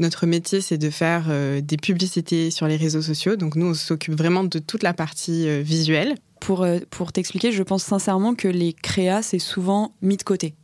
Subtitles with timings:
[0.00, 3.36] Notre métier, c'est de faire euh, des publicités sur les réseaux sociaux.
[3.36, 6.16] Donc nous, on s'occupe vraiment de toute la partie euh, visuelle.
[6.40, 10.56] Pour, euh, pour t'expliquer, je pense sincèrement que les créas, c'est souvent mis de côté.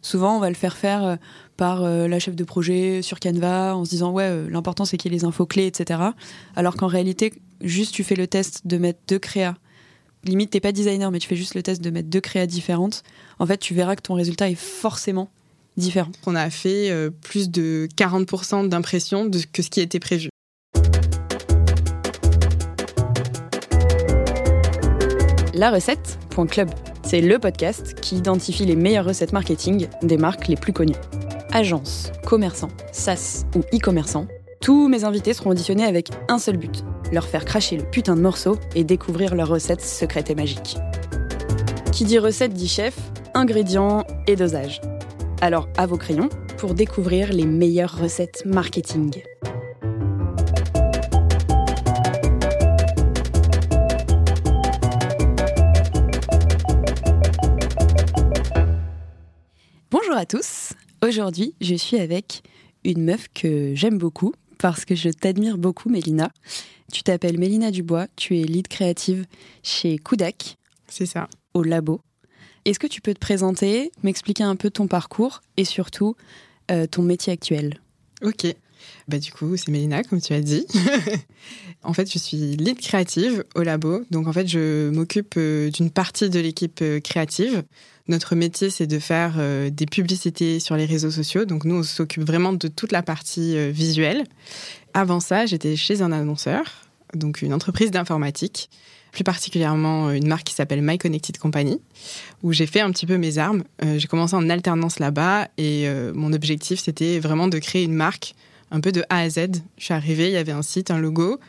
[0.00, 1.18] Souvent, on va le faire faire
[1.56, 5.14] par la chef de projet sur Canva en se disant ouais, l'important c'est qu'il y
[5.16, 6.00] ait les infos clés, etc.
[6.54, 9.56] Alors qu'en réalité, juste tu fais le test de mettre deux créas.
[10.22, 13.02] Limite, t'es pas designer, mais tu fais juste le test de mettre deux créas différentes.
[13.40, 15.30] En fait, tu verras que ton résultat est forcément
[16.26, 20.28] On a fait euh, plus de 40% d'impression que ce qui était prévu.
[25.54, 26.70] La recette.club,
[27.02, 30.94] c'est le podcast qui identifie les meilleures recettes marketing des marques les plus connues.
[31.52, 34.28] Agences, commerçants, SaaS ou e-commerçants,
[34.60, 38.20] tous mes invités seront auditionnés avec un seul but leur faire cracher le putain de
[38.20, 40.76] morceau et découvrir leurs recettes secrètes et magiques.
[41.92, 42.96] Qui dit recette dit chef,
[43.34, 44.80] ingrédients et dosage.
[45.40, 49.22] Alors à vos crayons pour découvrir les meilleures recettes marketing.
[59.92, 60.72] Bonjour à tous.
[61.06, 62.42] Aujourd'hui, je suis avec
[62.82, 66.32] une meuf que j'aime beaucoup parce que je t'admire beaucoup, Mélina.
[66.92, 69.24] Tu t'appelles Mélina Dubois, tu es lead créative
[69.62, 70.56] chez Kudak.
[70.88, 71.28] C'est ça.
[71.54, 72.00] Au labo.
[72.68, 76.16] Est-ce que tu peux te présenter, m'expliquer un peu ton parcours et surtout
[76.70, 77.80] euh, ton métier actuel?
[78.22, 78.46] Ok.
[79.08, 80.66] Bah, du coup, c'est Mélina, comme tu as dit.
[81.82, 84.02] en fait, je suis lead créative au labo.
[84.10, 87.62] Donc, en fait, je m'occupe euh, d'une partie de l'équipe euh, créative.
[88.06, 89.36] Notre métier, c'est de faire
[89.70, 91.46] des publicités sur les réseaux sociaux.
[91.46, 94.24] Donc, nous, on s'occupe vraiment de toute la partie visuelle.
[94.94, 96.64] Avant ça, j'étais chez un annonceur,
[97.12, 98.70] donc une entreprise d'informatique
[99.12, 101.80] plus particulièrement une marque qui s'appelle My Connected Company,
[102.42, 103.64] où j'ai fait un petit peu mes armes.
[103.84, 107.94] Euh, j'ai commencé en alternance là-bas et euh, mon objectif, c'était vraiment de créer une
[107.94, 108.34] marque
[108.70, 109.62] un peu de A à Z.
[109.78, 111.40] Je suis arrivée, il y avait un site, un logo.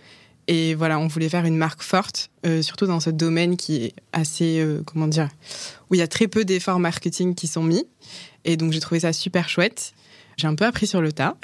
[0.47, 3.93] Et voilà, on voulait faire une marque forte, euh, surtout dans ce domaine qui est
[4.13, 5.29] assez, comment dire,
[5.89, 7.85] où il y a très peu d'efforts marketing qui sont mis.
[8.45, 9.93] Et donc j'ai trouvé ça super chouette.
[10.39, 11.35] J'ai un peu appris sur le tas.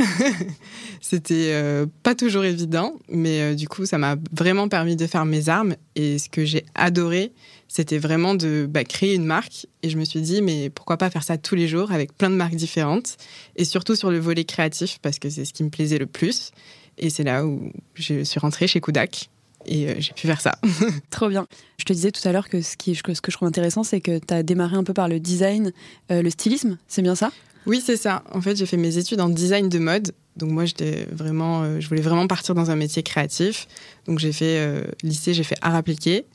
[1.01, 5.25] C'était euh, pas toujours évident, mais euh, du coup, ça m'a vraiment permis de faire
[5.25, 5.75] mes armes.
[5.97, 7.33] Et ce que j'ai adoré,
[7.67, 9.67] c'était vraiment de bah, créer une marque.
[9.83, 12.29] Et je me suis dit, mais pourquoi pas faire ça tous les jours avec plein
[12.29, 13.17] de marques différentes?
[13.57, 16.51] Et surtout sur le volet créatif, parce que c'est ce qui me plaisait le plus.
[16.97, 19.29] Et c'est là où je suis rentrée chez Kudak
[19.65, 20.57] et euh, j'ai pu faire ça.
[21.09, 21.47] Trop bien.
[21.79, 23.99] Je te disais tout à l'heure que ce, qui, ce que je trouve intéressant, c'est
[23.99, 25.73] que tu as démarré un peu par le design,
[26.09, 27.31] le stylisme, c'est bien ça?
[27.65, 28.23] Oui, c'est ça.
[28.31, 30.11] En fait, j'ai fait mes études en design de mode.
[30.35, 33.67] Donc moi, j'étais vraiment, euh, je voulais vraiment partir dans un métier créatif.
[34.05, 36.25] Donc j'ai fait euh, lycée, j'ai fait art appliqué.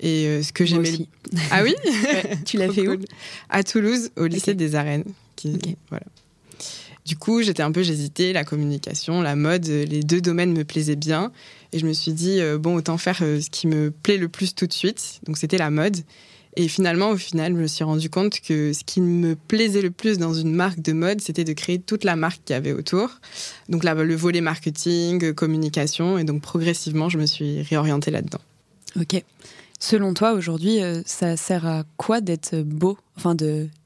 [0.00, 0.92] Et euh, ce que j'aimais.
[1.50, 1.74] Ah oui?
[2.44, 2.96] Tu l'as fait où?
[3.50, 5.04] À Toulouse, au lycée des Arènes.
[5.90, 6.06] Voilà.
[7.06, 10.96] Du coup, j'étais un peu, j'hésitais, la communication, la mode, les deux domaines me plaisaient
[10.96, 11.32] bien.
[11.72, 14.66] Et je me suis dit, bon, autant faire ce qui me plaît le plus tout
[14.66, 15.20] de suite.
[15.26, 15.96] Donc c'était la mode.
[16.56, 19.90] Et finalement, au final, je me suis rendu compte que ce qui me plaisait le
[19.90, 22.72] plus dans une marque de mode, c'était de créer toute la marque qu'il y avait
[22.72, 23.08] autour.
[23.68, 26.18] Donc là, le volet marketing, communication.
[26.18, 28.40] Et donc progressivement, je me suis réorientée là-dedans.
[29.00, 29.22] Ok.
[29.78, 32.98] Selon toi, aujourd'hui, euh, ça sert à quoi d'être beau?
[33.16, 33.34] Enfin,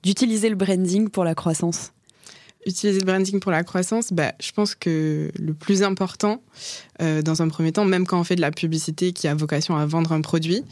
[0.02, 1.92] d'utiliser le branding pour la croissance?
[2.66, 6.42] Utiliser le branding pour la croissance, bah, je pense que le plus important,
[7.02, 9.76] euh, dans un premier temps, même quand on fait de la publicité qui a vocation
[9.76, 10.64] à vendre un produit,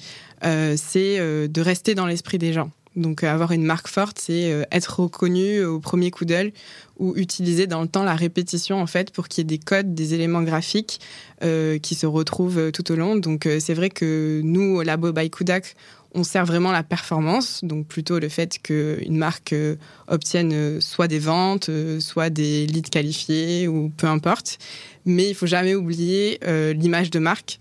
[0.45, 2.71] euh, c'est euh, de rester dans l'esprit des gens.
[2.97, 6.53] Donc avoir une marque forte, c'est être reconnu au premier coup d'œil
[6.99, 9.95] ou utiliser dans le temps la répétition en fait pour qu'il y ait des codes,
[9.95, 11.01] des éléments graphiques
[11.41, 13.17] qui se retrouvent tout au long.
[13.17, 15.75] Donc c'est vrai que nous, au Labo by Kudak,
[16.15, 19.77] on sert vraiment la performance, donc plutôt le fait qu'une marque euh,
[20.09, 24.59] obtienne euh, soit des ventes, euh, soit des leads qualifiés ou peu importe.
[25.05, 26.39] Mais il faut jamais oublier
[26.77, 27.59] l'image de marque.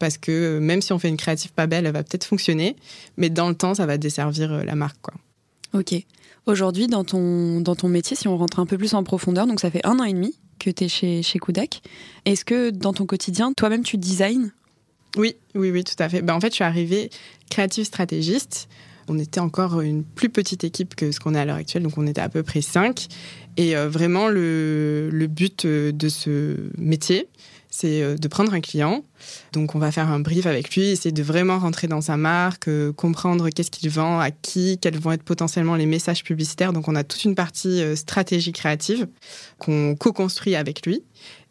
[0.00, 2.74] parce que même si on fait une créative pas belle, elle va peut-être fonctionner,
[3.16, 4.98] mais dans le temps, ça va desservir la marque.
[5.72, 5.94] Ok.
[6.46, 9.60] Aujourd'hui, dans ton, dans ton métier, si on rentre un peu plus en profondeur, donc
[9.60, 11.38] ça fait un an et demi que tu es chez, chez
[12.24, 14.50] est-ce que dans ton quotidien, toi-même, tu designs
[15.16, 16.22] oui, oui, oui, tout à fait.
[16.22, 17.10] Ben, en fait, je suis arrivée
[17.50, 18.68] créative stratégiste.
[19.08, 21.98] On était encore une plus petite équipe que ce qu'on est à l'heure actuelle, donc
[21.98, 23.08] on était à peu près cinq.
[23.56, 27.28] Et euh, vraiment, le, but euh, de ce métier,
[27.68, 29.02] c'est euh, de prendre un client.
[29.52, 32.70] Donc, on va faire un brief avec lui, essayer de vraiment rentrer dans sa marque,
[32.92, 36.72] comprendre qu'est-ce qu'il vend, à qui, quels vont être potentiellement les messages publicitaires.
[36.72, 39.08] Donc, on a toute une partie stratégie créative
[39.58, 41.02] qu'on co-construit avec lui.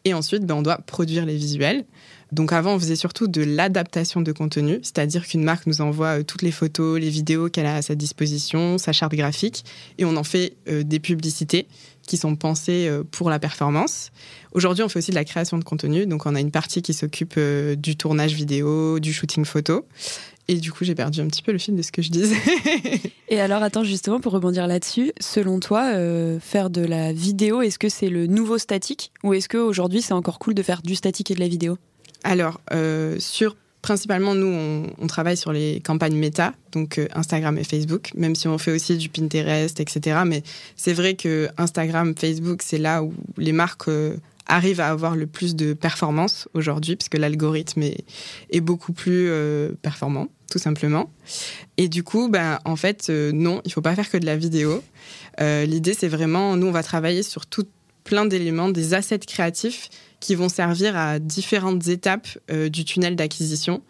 [0.04, 1.86] Et ensuite, ben, on doit produire les visuels.
[2.32, 6.24] Donc avant, on faisait surtout de l'adaptation de contenu, c'est-à-dire qu'une marque nous envoie euh,
[6.24, 9.66] toutes les photos, les vidéos qu'elle a à sa disposition, sa charte graphique,
[9.98, 11.68] et on en fait euh, des publicités
[12.08, 14.12] qui sont pensés pour la performance.
[14.54, 16.08] Aujourd'hui, on fait aussi de la création de contenu.
[16.08, 19.86] Donc, on a une partie qui s'occupe du tournage vidéo, du shooting photo.
[20.48, 22.36] Et du coup, j'ai perdu un petit peu le fil de ce que je disais.
[23.30, 25.94] et alors, attends, justement, pour rebondir là-dessus, selon toi,
[26.42, 30.40] faire de la vidéo, est-ce que c'est le nouveau statique Ou est-ce qu'aujourd'hui, c'est encore
[30.40, 31.78] cool de faire du statique et de la vidéo?
[32.24, 32.62] Alors,
[33.20, 38.36] sur Principalement, nous, on, travaille sur les campagnes méta, donc euh, Instagram et Facebook, même
[38.36, 40.20] si on fait aussi du Pinterest, etc.
[40.26, 40.44] Mais
[40.76, 45.26] c'est vrai que Instagram, Facebook, c'est là où les marques euh, arrivent à avoir le
[45.26, 51.10] plus de performance aujourd'hui, puisque l'algorithme est, beaucoup plus euh, performant, tout simplement.
[51.78, 54.84] Et du coup, ben, en fait, non, il faut pas faire que de la vidéo.
[55.40, 57.66] L'idée, c'est vraiment, nous, on va travailler sur tout
[58.04, 59.90] plein d'éléments, des assets créatifs
[60.22, 63.82] qui vont servir à différentes étapes euh, du tunnel d'acquisition.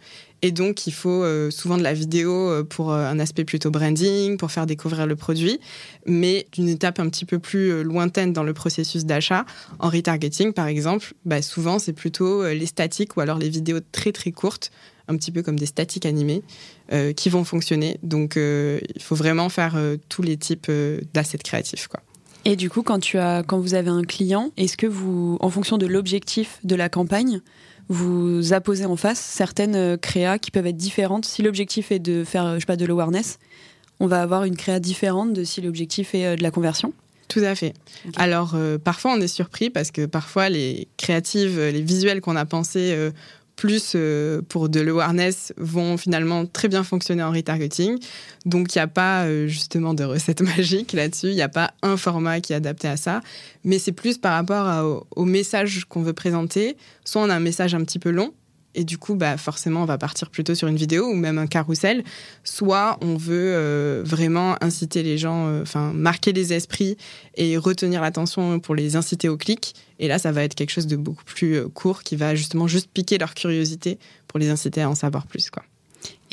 [0.42, 4.38] Et donc, il faut euh, souvent de la vidéo euh, pour un aspect plutôt branding,
[4.38, 5.60] pour faire découvrir le produit,
[6.07, 9.45] mais d'une étape un petit peu plus lointaine dans le processus d'achat.
[9.78, 14.12] En retargeting, par exemple, bah, souvent, c'est plutôt les statiques ou alors les vidéos très
[14.12, 14.72] très courtes,
[15.07, 16.42] un petit peu comme des statiques animées,
[17.16, 18.00] qui vont fonctionner.
[18.01, 19.77] Donc, il faut vraiment faire
[20.10, 20.72] tous les types
[21.13, 21.88] d'assets créatifs.
[21.88, 22.01] Quoi.
[22.45, 25.49] Et du coup, quand, tu as, quand vous avez un client, est-ce que vous, en
[25.49, 27.41] fonction de l'objectif de la campagne,
[27.88, 31.25] vous apposez en face certaines euh, créas qui peuvent être différentes?
[31.25, 33.38] Si l'objectif est de faire, euh, je sais pas, de l'awareness,
[33.99, 36.93] on va avoir une créa différente de si l'objectif est euh, de la conversion.
[37.27, 37.73] Tout à fait.
[38.17, 42.93] Alors, parfois, on est surpris parce que parfois, les créatives, les visuels qu'on a pensés
[43.62, 48.00] plus euh, pour de l'awareness vont finalement très bien fonctionner en retargeting.
[48.48, 51.72] Donc il n'y a pas euh, justement de recette magique là-dessus, il n'y a pas
[51.84, 53.22] un format qui est adapté à ça,
[53.63, 56.75] mais c'est plus par rapport au message qu'on veut présenter.
[57.06, 58.34] Soit on a un message un petit peu long,
[58.73, 61.47] et du coup, bah, forcément, on va partir plutôt sur une vidéo ou même un
[61.47, 62.03] carrousel.
[62.44, 66.97] Soit on veut euh, vraiment inciter les gens, euh, enfin, marquer les esprits
[67.35, 69.75] et retenir l'attention pour les inciter au clic.
[70.00, 72.68] Et là, ça va être quelque chose de beaucoup plus euh, court qui va justement
[72.68, 75.63] juste piquer leur curiosité pour les inciter à en savoir plus, quoi.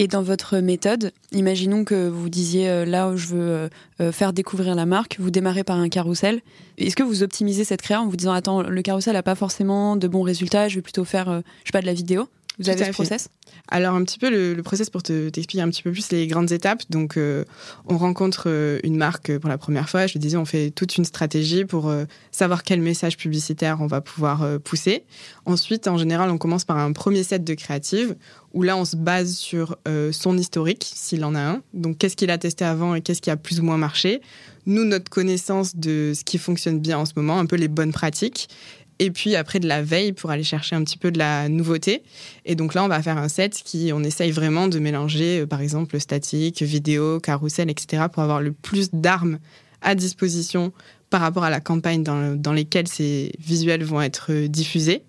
[0.00, 3.68] Et dans votre méthode, imaginons que vous disiez euh, là où je veux euh,
[4.00, 6.40] euh, faire découvrir la marque, vous démarrez par un carrousel.
[6.78, 9.96] Est-ce que vous optimisez cette créa en vous disant attends, le carrousel n'a pas forcément
[9.96, 12.28] de bons résultats, je vais plutôt faire je sais pas de la vidéo?
[12.58, 13.28] Vous avez ce process?
[13.68, 16.52] Alors un petit peu le, process pour te, t'expliquer un petit peu plus les grandes
[16.52, 16.82] étapes.
[16.90, 17.44] Donc euh,
[17.86, 20.06] on rencontre euh, une marque pour la première fois.
[20.06, 23.86] Je te disais, on fait toute une stratégie pour euh, savoir quel message publicitaire on
[23.86, 25.04] va pouvoir pousser.
[25.44, 28.16] Ensuite, en général, on commence par un premier set de créatives
[28.54, 29.76] où là on se base sur
[30.10, 31.62] son historique s'il en a un.
[31.74, 34.20] Donc qu'est-ce qu'il a testé avant et qu'est-ce qui a plus ou moins marché?
[34.68, 37.92] Nous, notre connaissance de ce qui fonctionne bien en ce moment, un peu les bonnes
[37.92, 38.50] pratiques
[38.98, 42.02] et puis après de la veille pour aller chercher un petit peu de la nouveauté.
[42.44, 45.46] Et donc là, on va faire un set qui, on essaye vraiment de mélanger, euh,
[45.46, 49.38] par exemple, statique, vidéo, carrousel, etc., pour avoir le plus d'armes
[49.82, 50.72] à disposition
[51.10, 55.02] par rapport à la campagne dans, dans lesquelles ces visuels vont être euh, diffusés.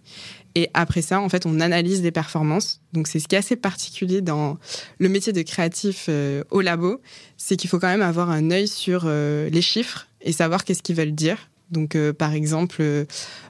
[0.56, 2.82] Et après ça, en fait, on analyse des performances.
[2.94, 4.58] Donc, c'est ce qui est assez particulier dans
[4.98, 7.02] le métier de créatif euh, au labo,
[7.38, 10.96] c'est qu'il faut quand même avoir un œil sur les chiffres et savoir qu'est-ce qu'ils
[10.96, 11.49] veulent dire.
[11.72, 13.06] Donc, euh, par exemple, euh,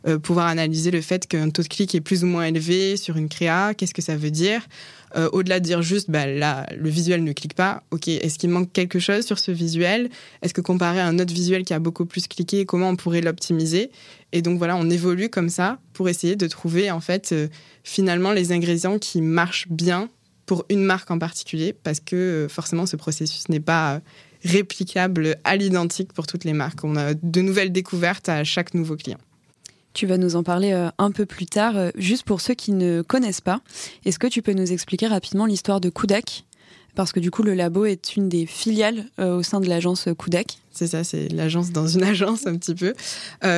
[0.08, 3.18] euh, pouvoir analyser le fait qu'un taux de clic est plus ou moins élevé sur
[3.18, 4.66] une créa, qu'est-ce que ça veut dire?
[5.32, 8.72] Au-delà de dire juste, bah, là, le visuel ne clique pas, ok, est-ce qu'il manque
[8.72, 10.12] quelque chose sur ce visuel?
[10.44, 13.22] Est-ce que comparé à un autre visuel qui a beaucoup plus cliqué, comment on pourrait
[13.22, 13.90] l'optimiser?
[14.34, 17.34] Et donc, voilà, on évolue comme ça pour essayer de trouver, en fait,
[17.84, 20.10] finalement, les ingrédients qui marchent bien
[20.46, 24.02] pour une marque en particulier, parce que forcément, ce processus n'est pas
[24.44, 26.84] réplicable à l'identique pour toutes les marques.
[26.84, 29.20] On a de nouvelles découvertes à chaque nouveau client.
[29.94, 31.76] Tu vas nous en parler euh, un peu plus tard.
[31.76, 33.62] Euh, juste pour ceux qui ne connaissent pas,
[34.06, 36.46] est-ce que tu peux nous expliquer rapidement l'histoire de Kudak
[36.96, 40.10] parce que du coup, le labo est une des filiales euh, au sein de l'agence
[40.18, 40.58] Kudak.
[40.72, 42.94] C'est ça, c'est l'agence dans une agence un petit peu.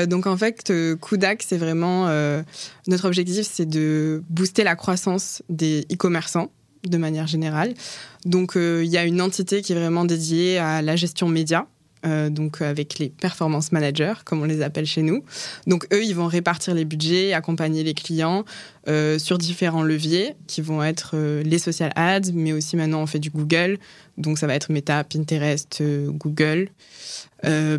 [0.06, 0.72] donc en fait,
[1.02, 2.08] Kudak, c'est vraiment
[2.88, 6.52] notre objectif, c'est de booster la croissance des e-commerçants
[6.84, 7.74] de manière générale.
[8.26, 11.68] Donc euh, il y a une entité qui est vraiment dédiée à la gestion média.
[12.04, 15.24] Euh, donc avec les performance managers, comme on les appelle chez nous.
[15.68, 18.44] Donc eux, ils vont répartir les budgets, accompagner les clients
[18.88, 23.20] euh, sur différents leviers qui vont être les social ads, mais aussi maintenant on fait
[23.20, 23.78] du Google.
[24.18, 26.70] Donc ça va être Meta, Pinterest, Google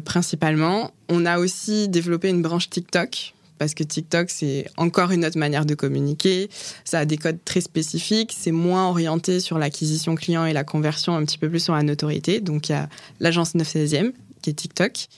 [0.04, 0.92] principalement.
[1.08, 5.64] On a aussi développé une branche TikTok parce que TikTok, c'est encore une autre manière
[5.64, 6.48] de communiquer.
[6.84, 8.34] Ça a des codes très spécifiques.
[8.36, 11.82] C'est moins orienté sur l'acquisition client et la conversion, un petit peu plus sur la
[11.82, 12.40] notoriété.
[12.40, 12.88] Donc, il y a
[13.20, 15.08] l'agence 916e, qui est TikTok.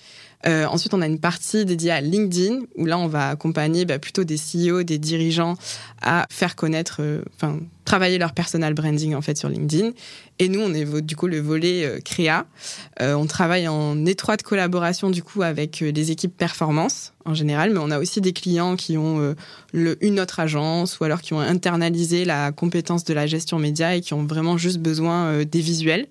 [0.46, 4.24] Ensuite, on a une partie dédiée à LinkedIn, où là, on va accompagner bah, plutôt
[4.24, 5.56] des CEO, des dirigeants
[6.02, 7.00] à faire connaître,
[7.36, 9.90] enfin, travailler leur personal branding en fait sur LinkedIn.
[10.38, 12.46] Et nous, on est du coup le volet euh, créa.
[13.00, 17.70] Euh, on travaille en étroite collaboration du coup avec euh, les équipes performance en général,
[17.70, 19.34] mais on a aussi des clients qui ont
[19.72, 24.02] une autre agence ou alors qui ont internalisé la compétence de la gestion média et
[24.02, 26.06] qui ont vraiment juste besoin des visuels.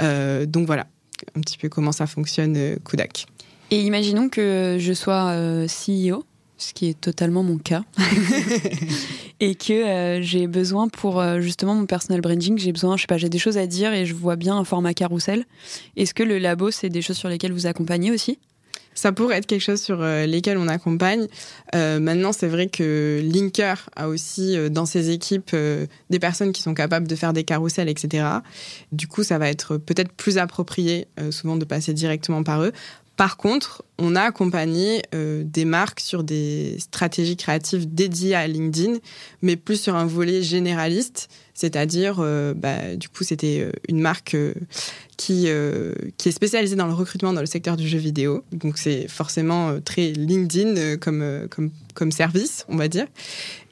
[0.00, 0.88] donc voilà,
[1.36, 3.26] un petit peu comment ça fonctionne Kudak.
[3.70, 5.34] Et imaginons que je sois
[5.66, 6.24] CEO
[6.62, 7.84] ce qui est totalement mon cas,
[9.40, 13.06] et que euh, j'ai besoin pour euh, justement mon personal branding, j'ai besoin, je sais
[13.06, 15.44] pas, j'ai des choses à dire et je vois bien un format carrousel.
[15.96, 18.38] Est-ce que le labo, c'est des choses sur lesquelles vous accompagnez aussi?
[18.92, 21.28] Ça pourrait être quelque chose sur euh, lesquels on accompagne.
[21.72, 25.56] maintenant, c'est vrai que Linker a aussi dans ses équipes
[26.10, 28.26] des personnes qui sont capables de faire des carousels, etc.
[28.92, 32.72] Du coup, ça va être peut-être plus approprié souvent de passer directement par eux.
[33.20, 38.94] Par contre, on a accompagné euh, des marques sur des stratégies créatives dédiées à LinkedIn,
[39.42, 44.38] mais plus sur un volet généraliste, c'est-à-dire, euh, bah, du coup, c'était euh, une marque
[45.18, 45.48] qui,
[46.16, 48.42] qui est spécialisée dans le recrutement dans le secteur du jeu vidéo.
[48.52, 53.04] Donc, c'est forcément très LinkedIn comme, comme, comme service, on va dire.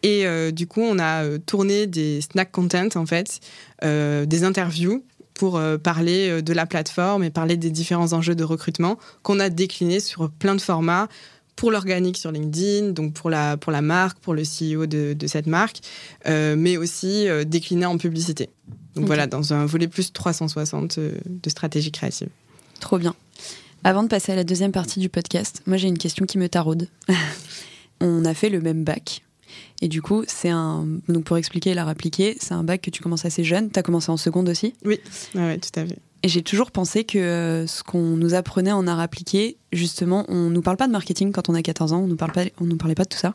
[0.03, 3.41] Et du coup, on a tourné des snack content, en fait,
[3.83, 5.03] des interviews
[5.39, 9.41] pour euh, parler euh, de la plateforme et parler des différents enjeux de recrutement qu'on
[9.41, 11.09] a déclinés sur plein de formats
[11.57, 15.27] pour l'organique sur LinkedIn, donc pour la, pour la marque, pour le CEO de, de
[15.27, 15.81] cette marque,
[16.27, 18.49] euh, mais aussi décliné en publicité.
[18.95, 22.29] Donc voilà, dans un volet plus 360 de stratégie créative.
[22.79, 23.17] Trop bien.
[23.83, 26.49] Avant de passer à la deuxième partie du podcast, moi j'ai une question qui me
[26.49, 26.87] taraude.
[28.01, 29.23] On a fait le même bac,
[29.81, 30.87] et du coup, c'est un.
[31.09, 33.71] Donc, pour expliquer et la répliquer, c'est un bac que tu commences assez jeune.
[33.71, 34.75] Tu as commencé en seconde aussi?
[34.85, 34.99] Oui,
[35.35, 35.99] ouais, tout à fait.
[36.25, 40.51] Et j'ai toujours pensé que euh, ce qu'on nous apprenait en art appliqué, justement, on
[40.51, 42.65] nous parle pas de marketing quand on a 14 ans, on nous parle pas, on
[42.65, 43.35] nous parlait pas de tout ça.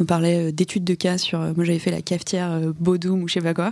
[0.00, 1.42] On parlait euh, d'études de cas sur.
[1.42, 3.70] Euh, moi, j'avais fait la cafetière Baudoum ou je sais pas quoi.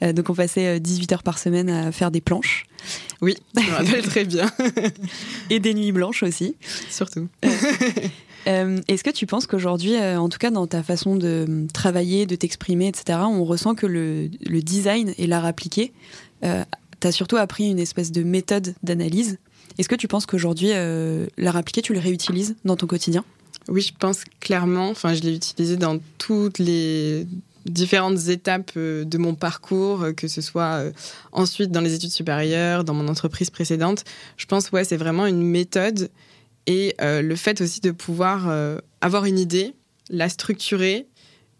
[0.00, 2.64] donc, on passait 18 heures par semaine à faire des planches.
[3.20, 4.50] Oui, je me rappelle très bien.
[5.50, 6.56] Et des nuits blanches aussi.
[6.88, 7.28] Surtout.
[8.46, 12.26] Euh, est-ce que tu penses qu'aujourd'hui, euh, en tout cas dans ta façon de travailler,
[12.26, 14.28] de t'exprimer, etc., on ressent que le,
[14.62, 15.92] design et l'art appliqué,
[16.44, 16.64] euh,
[17.00, 19.38] tu as surtout appris une espèce de méthode d'analyse.
[19.78, 20.70] Est-ce que tu penses qu'aujourd'hui,
[21.38, 23.24] l'art appliqué, tu le réutilises dans ton quotidien?
[23.68, 24.90] Oui, je pense clairement.
[24.90, 27.26] Enfin, je l'ai utilisé dans toutes les
[27.64, 30.82] différentes étapes de mon parcours, que ce soit
[31.32, 34.04] ensuite dans les études supérieures, dans mon entreprise précédente.
[34.36, 36.10] Je pense, ouais, c'est vraiment une méthode
[36.66, 39.74] et euh, le fait aussi de pouvoir euh, avoir une idée,
[40.08, 41.06] la structurer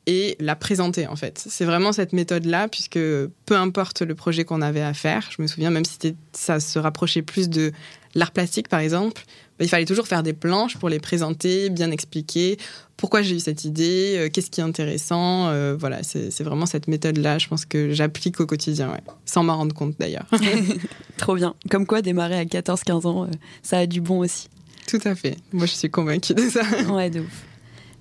[0.06, 1.44] et la présenter en fait.
[1.48, 5.46] C'est vraiment cette méthode-là, puisque peu importe le projet qu'on avait à faire, je me
[5.46, 5.98] souviens même si
[6.32, 7.72] ça se rapprochait plus de
[8.14, 9.22] l'art plastique par exemple,
[9.58, 12.56] bah, il fallait toujours faire des planches pour les présenter, bien expliquer
[12.96, 15.52] pourquoi j'ai eu cette idée, euh, qu'est-ce qui est intéressant.
[15.76, 19.94] voilà, c'est vraiment cette méthode-là, je pense que j'applique au quotidien, sans m'en rendre compte
[19.98, 20.26] d'ailleurs.
[21.16, 21.54] Trop bien.
[21.70, 23.28] Comme quoi, démarrer à 14-15 ans,
[23.62, 24.48] ça a du bon aussi.
[24.90, 25.36] Tout à fait.
[25.52, 26.62] Moi, je suis convaincue de ça.
[26.92, 27.44] Ouais, de ouf.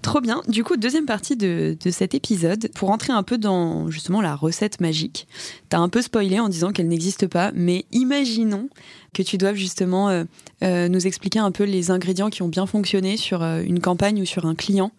[0.02, 0.42] Trop bien.
[0.48, 4.80] Du coup, deuxième partie de, cet épisode, pour entrer un peu dans justement la recette
[4.80, 5.28] magique.
[5.68, 8.70] T'as un peu spoilé en disant qu'elle n'existe pas, mais imaginons
[9.14, 10.24] que tu doives justement euh,
[10.64, 14.22] euh, nous expliquer un peu les ingrédients qui ont bien fonctionné sur euh, une campagne
[14.22, 14.92] ou sur un client.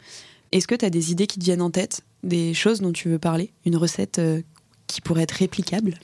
[0.52, 3.08] Est-ce que tu as des idées qui te viennent en tête, des choses dont tu
[3.08, 4.20] veux parler, une recette
[4.86, 5.94] qui pourrait être réplicable?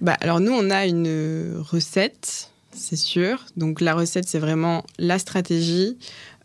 [0.00, 3.46] Bah, Alors nous, on a une recette c'est sûr.
[3.56, 5.98] Donc la recette, c'est vraiment la stratégie,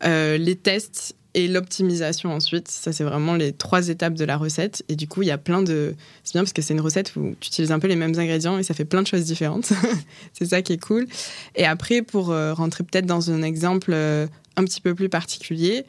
[0.04, 2.68] euh, les tests et l'optimisation ensuite.
[2.68, 4.82] Ça, c'est vraiment les trois étapes de la recette.
[4.88, 5.94] Et du coup, il y a plein de...
[6.24, 8.58] C'est bien parce que c'est une recette où tu utilises un peu les mêmes ingrédients
[8.58, 9.72] et ça fait plein de choses différentes.
[10.32, 11.06] c'est ça qui est cool.
[11.54, 15.84] Et après, pour euh, rentrer peut-être dans un exemple euh, un petit peu plus particulier.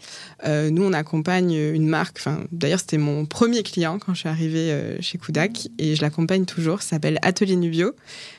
[0.46, 2.22] Euh, nous, on accompagne une marque.
[2.52, 6.82] D'ailleurs, c'était mon premier client quand je suis arrivée chez Kudak et je l'accompagne toujours.
[6.84, 7.94] Ça s'appelle Atelier Nubio.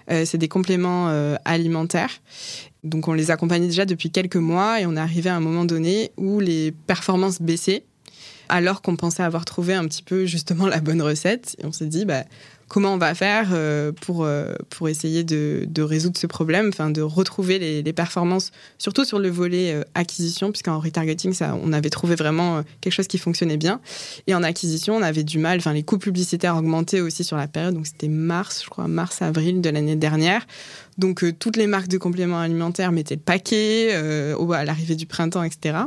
[0.08, 1.08] C'est des compléments
[1.44, 2.20] alimentaires.
[2.84, 5.64] Donc, on les accompagnait déjà depuis quelques mois et on est arrivé à un moment
[5.64, 7.84] donné où les performances baissaient
[8.48, 11.56] alors qu'on pensait avoir trouvé un petit peu justement la bonne recette.
[11.58, 12.24] Et on s'est dit, bah,
[12.72, 17.02] comment on va faire euh, pour, euh, pour essayer de, résoudre ce problème, enfin de
[17.02, 22.14] retrouver les, performances, surtout sur le volet euh, acquisition, puisqu'en retargeting, ça, on avait trouvé
[22.14, 23.80] vraiment quelque chose qui fonctionnait bien.
[24.26, 27.46] Et en acquisition, on avait du mal, enfin les coûts publicitaires augmentaient aussi sur la
[27.46, 30.46] période, donc c'était mars, je crois, mars-avril de l'année dernière.
[30.96, 35.80] Donc toutes les marques de compléments alimentaires mettaient le paquet à l'arrivée du printemps, etc.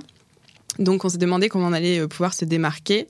[0.79, 3.07] Donc on s'est demandé comment on allait euh, pouvoir se démarquer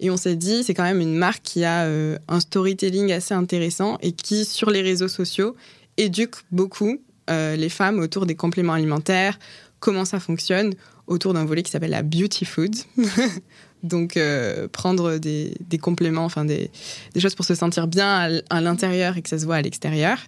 [0.00, 3.34] et on s'est dit c'est quand même une marque qui a euh, un storytelling assez
[3.34, 5.54] intéressant et qui sur les réseaux sociaux
[5.96, 6.98] éduque beaucoup
[7.30, 9.38] euh, les femmes autour des compléments alimentaires,
[9.80, 10.74] comment ça fonctionne
[11.06, 12.74] autour d'un volet qui s'appelle la beauty food.
[13.82, 16.70] Donc, euh, prendre des, compléments, enfin des,
[17.18, 20.18] choses pour se sentir bien à, l'intérieur et que ça se voit à l'extérieur.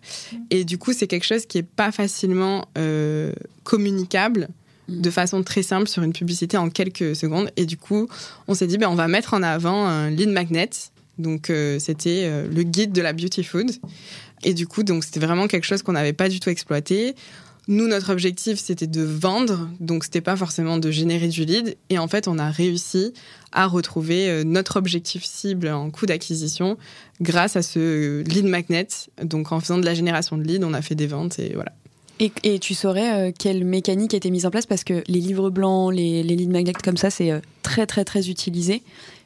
[0.51, 2.67] Et du coup, c'est quelque chose qui n'est pas facilement
[3.65, 4.66] communicable mm.
[4.89, 7.51] De façon très simple sur une publicité en quelques secondes.
[7.57, 8.09] Et du coup,
[8.49, 10.71] on s'est dit, ben, on va mettre en avant un lead magnet.
[11.19, 13.71] Donc, euh, c'était le guide de la beauty food.
[14.45, 17.15] Et du coup, donc c'était vraiment quelque chose qu'on n'avait pas du tout exploité.
[17.69, 21.77] Nous, notre objectif, c'était de vendre, donc c'était pas forcément de générer du lead.
[21.91, 23.13] Et en fait, on a réussi
[23.51, 26.79] à retrouver euh, notre objectif cible en coût d'acquisition
[27.21, 28.87] grâce à ce lead magnet.
[29.21, 31.73] Donc, en faisant de la génération de leads, on a fait des ventes et voilà.
[32.19, 35.51] Et, tu saurais euh, quelle mécanique a été mise en place parce que les livres
[35.51, 38.83] blancs, les, les magnets comme ça, c'est euh, très très très utilisé.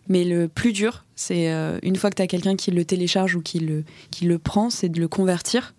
[0.09, 1.47] Mais le plus dur, c'est
[1.83, 4.69] une fois que tu as quelqu'un qui le télécharge ou qui le, qui le prend,
[4.69, 5.73] c'est de le convertir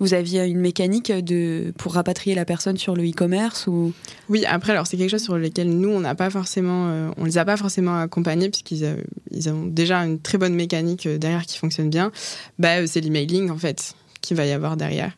[0.00, 3.92] vous aviez une mécanique de, pour rapatrier la personne sur le e-commerce ou?
[4.30, 7.24] Oui, après, alors c'est quelque chose sur lequel nous, on n'a pas forcément, euh, on
[7.24, 8.96] les a pas forcément accompagnés puisqu'ils euh,
[9.30, 12.10] ils ont déjà une très bonne mécanique euh, derrière qui fonctionne bien.
[12.58, 15.16] Bah, c'est l'emailing en fait qu'il va y avoir derrière.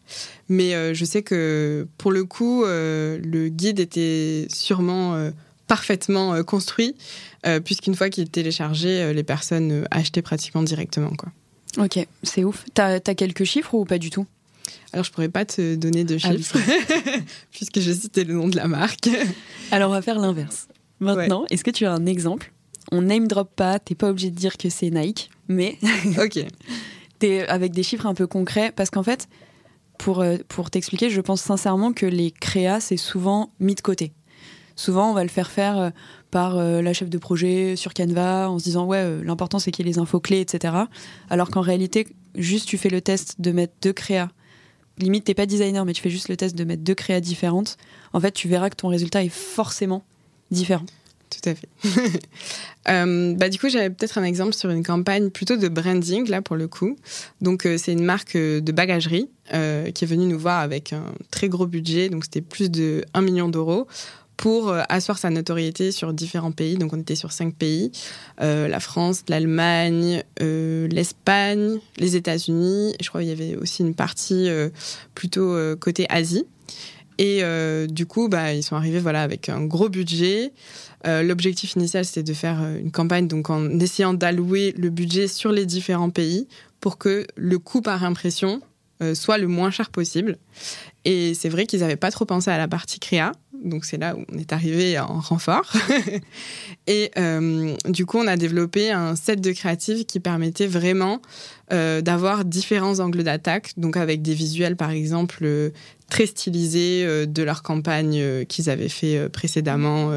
[0.48, 5.30] Mais je sais que pour le coup, le guide était sûrement
[5.66, 6.94] parfaitement construit
[7.64, 11.10] puisqu'une fois qu'il est téléchargé, les personnes achetaient pratiquement directement.
[11.10, 11.32] Quoi.
[11.78, 12.64] Ok, c'est ouf.
[12.74, 14.26] T'as as quelques chiffres ou pas du tout?
[14.92, 16.58] Alors, je pourrais pas te donner de ah chiffres,
[17.50, 19.08] puisque j'ai cité le nom de la marque.
[19.70, 20.68] Alors, on va faire l'inverse.
[21.00, 22.52] Maintenant, est-ce que tu as un exemple?
[22.90, 25.78] On name drop pas, t'es pas obligé de dire que c'est Nike, mais.
[26.18, 26.44] ok.
[27.24, 29.28] Avec des chiffres un peu concrets, parce qu'en fait,
[29.98, 34.12] pour, euh, pour t'expliquer, je pense sincèrement que les créas, c'est souvent mis de côté.
[34.74, 35.90] Souvent, on va le faire faire euh,
[36.30, 39.86] par euh, la chef de projet sur Canva en se disant ouais, l'important c'est qu'il
[39.86, 40.74] y ait les infos clés, etc.
[41.28, 44.30] Alors qu'en réalité, juste tu fais le test de mettre deux créas
[44.98, 47.76] limite t'es pas designer mais tu fais juste le test de mettre deux créas différentes,
[48.12, 50.04] en fait tu verras que ton résultat est forcément
[50.50, 50.86] différent.
[51.32, 51.68] Tout à fait.
[52.88, 56.42] Euh, bah, du coup, j'avais peut-être un exemple sur une campagne plutôt de branding, là,
[56.42, 56.96] pour le coup.
[57.40, 61.04] Donc, euh, c'est une marque euh, de bagagerie qui est venue nous voir avec un
[61.30, 62.08] très gros budget.
[62.08, 63.86] Donc, c'était plus de 1 million d'euros
[64.36, 66.76] pour asseoir sa notoriété sur différents pays.
[66.76, 67.92] Donc on était sur cinq pays
[68.38, 72.96] la France, l'Allemagne, l'Espagne, les États-Unis.
[73.00, 74.48] Je crois qu'il y avait aussi une partie
[75.14, 76.46] plutôt côté Asie.
[77.24, 77.44] Et
[77.86, 80.52] du coup, bah, ils sont arrivés voilà avec un gros budget.
[81.04, 86.10] L'objectif initial, c'était de faire une campagne en essayant d'allouer le budget sur les différents
[86.10, 86.48] pays
[86.80, 88.60] pour que le coût par impression
[89.14, 90.36] soit le moins cher possible.
[91.04, 93.32] Et c'est vrai qu'ils n'avaient pas trop pensé à la partie créa.
[93.64, 95.72] Donc c'est là où on est arrivé en renfort.
[96.86, 101.22] et euh, du coup, on a développé un set de créatives qui permettait vraiment
[101.72, 103.72] euh, d'avoir différents angles d'attaque.
[103.76, 105.70] Donc avec des visuels, par exemple, euh,
[106.10, 110.12] très stylisés de leur campagne qu'ils avaient fait précédemment.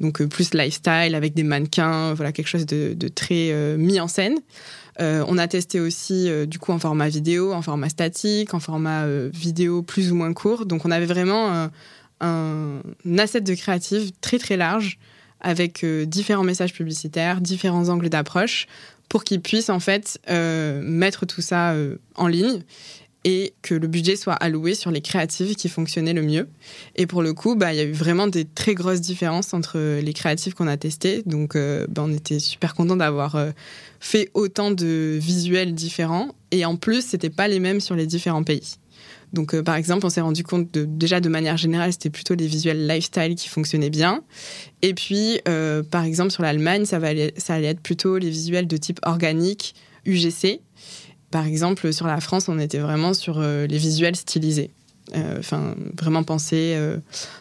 [0.00, 4.34] donc plus lifestyle, avec des mannequins, voilà, quelque chose de très mis en scène.
[5.00, 8.60] Euh, on a testé aussi euh, du coup en format vidéo, en format statique, en
[8.60, 10.66] format euh, vidéo plus ou moins court.
[10.66, 11.70] Donc on avait vraiment
[12.20, 12.80] un,
[13.18, 14.98] asset de créative très très large
[15.40, 18.66] avec différents messages publicitaires, différents angles d'approche
[19.08, 21.76] pour qu'ils puissent en fait mettre tout ça
[22.16, 22.62] en ligne
[23.24, 26.48] et que le budget soit alloué sur les créatives qui fonctionnaient le mieux.
[26.96, 30.00] Et pour le coup, bah, il y a eu vraiment des très grosses différences entre
[30.00, 31.22] les créatives qu'on a testées.
[31.24, 33.36] Donc, bah, on était super content d'avoir
[34.00, 36.34] fait autant de visuels différents.
[36.50, 38.78] Et en plus, c'était pas les mêmes sur les différents pays.
[39.32, 42.46] Donc, euh, par exemple, on s'est rendu compte déjà de manière générale, c'était plutôt les
[42.46, 44.22] visuels lifestyle qui fonctionnaient bien.
[44.82, 46.98] Et puis, euh, par exemple, sur l'Allemagne, ça,
[47.36, 49.74] ça allait être plutôt les visuels de type organique,
[50.06, 50.60] UGC.
[51.30, 54.70] Par exemple, sur la France, on était vraiment sur euh, les visuels stylisés.
[55.38, 56.78] Enfin, vraiment penser,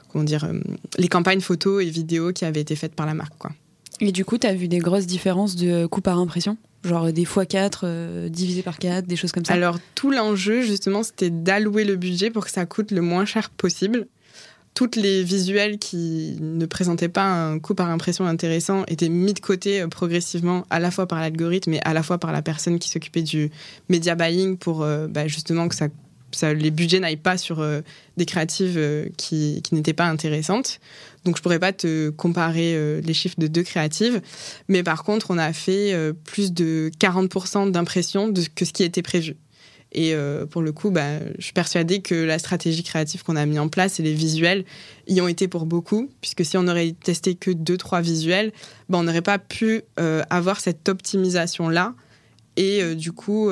[0.08, 0.50] comment dire,
[0.98, 3.52] les campagnes photos et vidéos qui avaient été faites par la marque, quoi.
[4.00, 7.24] Et du coup, tu as vu des grosses différences de coût par impression Genre des
[7.24, 11.84] x4 euh, divisé par 4, des choses comme ça Alors, tout l'enjeu, justement, c'était d'allouer
[11.84, 14.08] le budget pour que ça coûte le moins cher possible.
[14.76, 19.40] Toutes les visuels qui ne présentaient pas un coût par impression intéressant étaient mis de
[19.40, 22.78] côté euh, progressivement, à la fois par l'algorithme et à la fois par la personne
[22.78, 23.50] qui s'occupait du
[23.90, 25.76] media buying pour euh, bah, justement que
[26.44, 27.82] les budgets n'aillent pas sur euh,
[28.18, 30.80] des créatives euh, qui, n'étaient pas intéressantes.
[31.28, 34.22] Donc je pourrais pas te comparer euh, les chiffres de deux créatives,
[34.68, 39.04] mais par contre on a fait plus de 40% d'impression de que ce qui était
[39.04, 39.36] prévu.
[39.94, 40.14] Et
[40.52, 43.70] pour le coup, bah, je suis persuadée que la stratégie créative qu'on a mis en
[43.70, 44.66] place et les visuels
[45.08, 48.52] y ont été pour beaucoup, puisque si on aurait testé que deux trois visuels,
[48.90, 49.82] bah, on n'aurait pas pu
[50.30, 51.94] avoir cette optimisation là
[52.58, 53.50] et du coup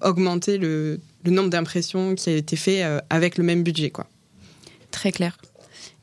[0.00, 3.90] augmenter le le nombre d'impressions qui a été fait euh, avec le même budget.
[3.90, 4.06] Quoi.
[4.90, 5.36] Très clair.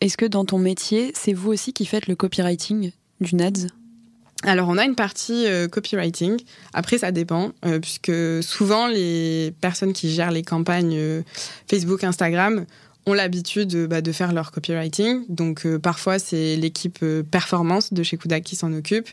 [0.01, 3.67] Est-ce que dans ton métier, c'est vous aussi qui faites le copywriting d'une ads
[4.43, 6.39] alors, on a une partie euh, copywriting.
[6.73, 8.11] Après, ça dépend, euh, puisque
[8.43, 11.23] souvent, les personnes qui gèrent les campagnes euh,
[11.67, 12.65] Facebook, Instagram
[13.05, 15.23] ont l'habitude bah, de faire leur copywriting.
[15.29, 19.09] Donc, parfois, c'est l'équipe performance de chez Kudak qui s'en occupe.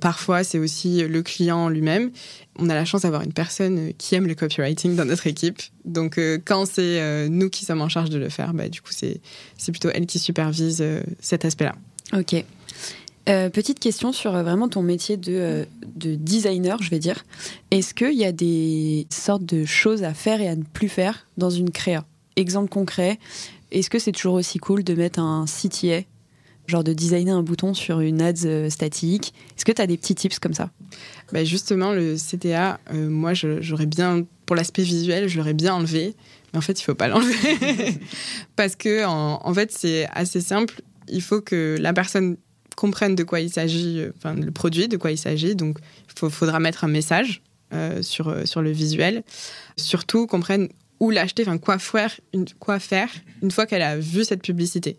[0.00, 2.10] parfois, c'est aussi le client lui-même.
[2.58, 5.60] On a la chance d'avoir une personne qui aime le copywriting dans notre équipe.
[5.84, 9.20] Donc, quand c'est nous qui sommes en charge de le faire, bah, du coup, c'est
[9.70, 10.84] plutôt elle qui supervise
[11.20, 11.74] cet aspect-là.
[12.12, 12.44] Ok.
[13.28, 17.24] Euh, petite question sur euh, vraiment ton métier de, euh, de designer, je vais dire.
[17.70, 21.26] Est-ce qu'il y a des sortes de choses à faire et à ne plus faire
[21.36, 22.04] dans une créa?
[22.40, 23.18] Exemple concret,
[23.70, 26.06] est-ce que c'est toujours aussi cool de mettre un CTA,
[26.66, 29.34] genre de designer un bouton sur une ads statique?
[29.56, 30.70] Est-ce que tu as des petits tips comme ça?
[31.32, 36.16] Bah Justement, le CTA, moi, j'aurais bien, pour l'aspect visuel, je l'aurais bien enlevé.
[36.52, 37.98] Mais en fait, il faut pas l'enlever.
[38.56, 40.82] Parce que, en, fait, c'est assez simple.
[41.08, 42.36] Il faut que la personne
[42.76, 45.54] comprennent de quoi il s'agit, euh, enfin le produit, de quoi il s'agit.
[45.54, 49.22] Donc, il faudra mettre un message euh, sur, euh, sur le visuel.
[49.76, 50.68] Surtout, comprennent
[51.00, 53.10] où l'acheter, enfin quoi faire, une, quoi faire
[53.42, 54.98] une fois qu'elle a vu cette publicité.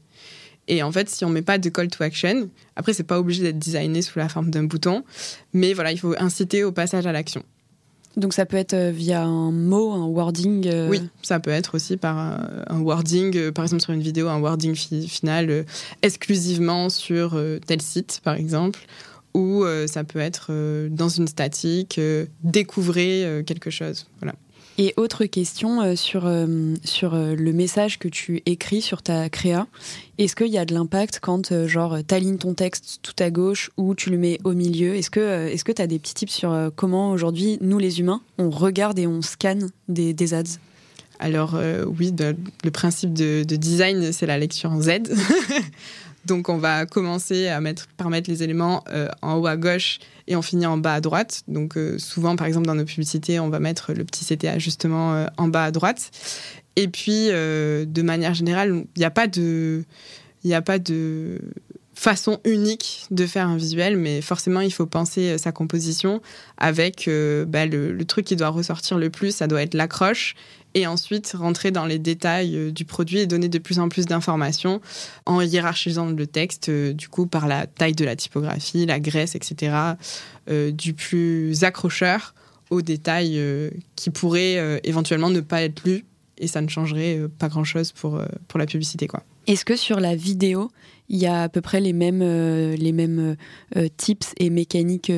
[0.67, 3.43] Et en fait, si on met pas de call to action, après c'est pas obligé
[3.43, 5.03] d'être designé sous la forme d'un bouton,
[5.53, 7.43] mais voilà, il faut inciter au passage à l'action.
[8.17, 11.75] Donc ça peut être euh, via un mot, un wording euh, Oui, ça peut être
[11.75, 15.65] aussi par un, wording, euh, par exemple sur une vidéo, un wording final
[16.01, 18.79] exclusivement sur tel site, par exemple.
[19.33, 20.51] Ou ça peut être
[20.89, 22.01] dans une statique,
[22.43, 24.07] découvrir quelque chose.
[24.19, 24.35] Voilà.
[24.77, 29.29] Et autre question euh, sur, euh, sur euh, le message que tu écris sur ta
[29.29, 29.67] créa.
[30.17, 33.95] Est-ce qu'il y a de l'impact quand, genre, alignes ton texte tout à gauche ou
[33.95, 34.95] tu le mets au milieu?
[34.95, 38.21] Est-ce que est-ce que tu as des petits tips sur comment, aujourd'hui, nous, les humains,
[38.37, 40.59] on regarde et on scanne des, des ads?
[41.19, 44.89] Alors oui, le principe de, de design, c'est la lecture en Z.
[46.25, 47.49] Donc on va commencer
[47.97, 51.01] par mettre les éléments euh, en haut à gauche et on finit en bas à
[51.01, 51.43] droite.
[51.47, 55.13] Donc euh, souvent, par exemple, dans nos publicités, on va mettre le petit CTA justement
[55.13, 56.11] euh, en bas à droite.
[56.75, 59.83] Et puis, de manière générale, il n'y a pas de...
[61.93, 66.19] Façon unique de faire un visuel, mais forcément, il faut penser sa composition
[66.57, 67.07] avec
[67.47, 70.33] bah, le, truc qui doit ressortir le plus, ça doit être l'accroche
[70.73, 74.05] et ensuite rentrer dans les détails euh, du produit et donner de plus en plus
[74.05, 74.81] d'informations
[75.25, 79.35] en hiérarchisant le texte, euh, du coup, par la taille de la typographie, la graisse,
[79.35, 79.75] etc.,
[80.49, 82.33] euh, du plus accrocheur
[82.69, 83.37] aux détails
[83.97, 86.05] qui pourraient éventuellement ne pas être lus
[86.37, 89.07] et ça ne changerait pas grand-chose pour, pour la publicité.
[89.07, 89.23] quoi.
[89.45, 90.71] Est-ce que sur la vidéo,
[91.09, 93.35] il y a à peu près les mêmes, les mêmes
[93.97, 95.11] tips et mécaniques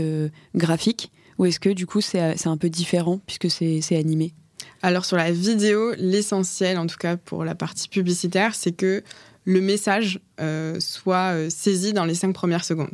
[0.56, 4.34] graphiques ou est-ce que du coup c'est un peu différent puisque c'est animé?
[4.82, 9.02] Alors sur la vidéo, l'essentiel, en tout cas pour la partie publicitaire, c'est que
[9.46, 12.92] le message euh, soit euh, saisi dans les cinq premières secondes.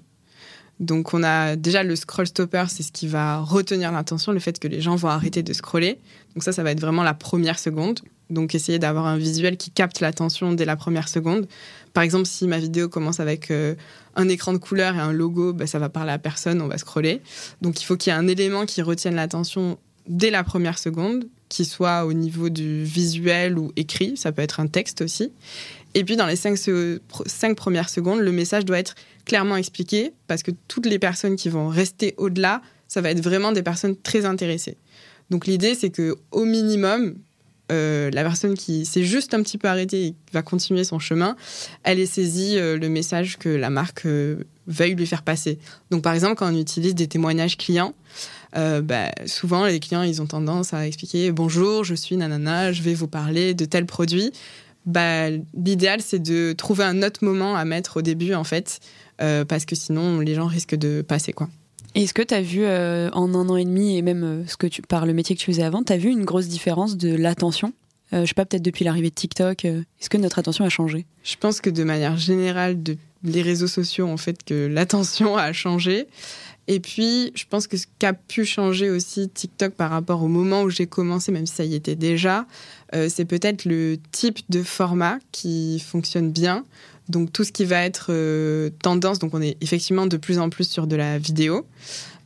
[0.80, 4.60] Donc on a déjà le scroll stopper, c'est ce qui va retenir l'attention, le fait
[4.60, 6.00] que les gens vont arrêter de scroller.
[6.36, 8.00] Donc ça, ça va être vraiment la première seconde.
[8.30, 11.48] Donc essayer d'avoir un visuel qui capte l'attention dès la première seconde.
[11.94, 13.76] Par exemple, si ma vidéo commence avec euh,
[14.16, 16.78] un écran de couleur et un logo, bah, ça va parler à personne, on va
[16.78, 17.22] scroller.
[17.62, 21.26] Donc il faut qu'il y ait un élément qui retienne l'attention dès la première seconde,
[21.50, 25.32] qui soit au niveau du visuel ou écrit, ça peut être un texte aussi.
[25.96, 30.52] Et puis dans les cinq, premières secondes, le message doit être clairement expliqué parce que
[30.68, 34.78] toutes les personnes qui vont rester au-delà, ça va être vraiment des personnes très intéressées.
[35.32, 37.16] Donc l'idée, c'est que au minimum,
[37.72, 41.36] euh, la personne qui s'est juste un petit peu arrêtée et va continuer son chemin,
[41.84, 45.60] elle ait saisi euh, le message que la marque euh, veuille lui faire passer.
[45.92, 47.94] Donc par exemple, quand on utilise des témoignages clients,
[48.54, 52.94] bah, souvent les clients ils ont tendance à expliquer bonjour, je suis nanana, je vais
[52.94, 54.32] vous parler de tel produit.
[54.86, 58.80] Bah, l'idéal c'est de trouver un autre moment à mettre au début en fait,
[59.18, 61.50] parce que sinon les gens risquent de passer quoi.
[61.96, 64.58] Est-ce que tu as vu euh, en un an et demi, et même euh, ce
[64.58, 66.98] que tu, par le métier que tu faisais avant, tu as vu une grosse différence
[66.98, 67.74] de l'attention?
[68.14, 71.06] Euh, Je sais pas, peut-être depuis l'arrivée de TikTok, est-ce que notre attention a changé?
[71.24, 75.54] Je pense que de manière générale, de, les réseaux sociaux ont fait que l'attention a
[75.54, 76.08] changé.
[76.68, 80.62] Et puis, je pense que ce qu'a pu changer aussi TikTok par rapport au moment
[80.62, 82.46] où j'ai commencé, même si ça y était déjà,
[82.94, 86.64] c'est peut-être le type de format qui fonctionne bien.
[87.10, 90.50] Donc tout ce qui va être euh, tendance, donc on est effectivement de plus en
[90.50, 91.66] plus sur de la vidéo.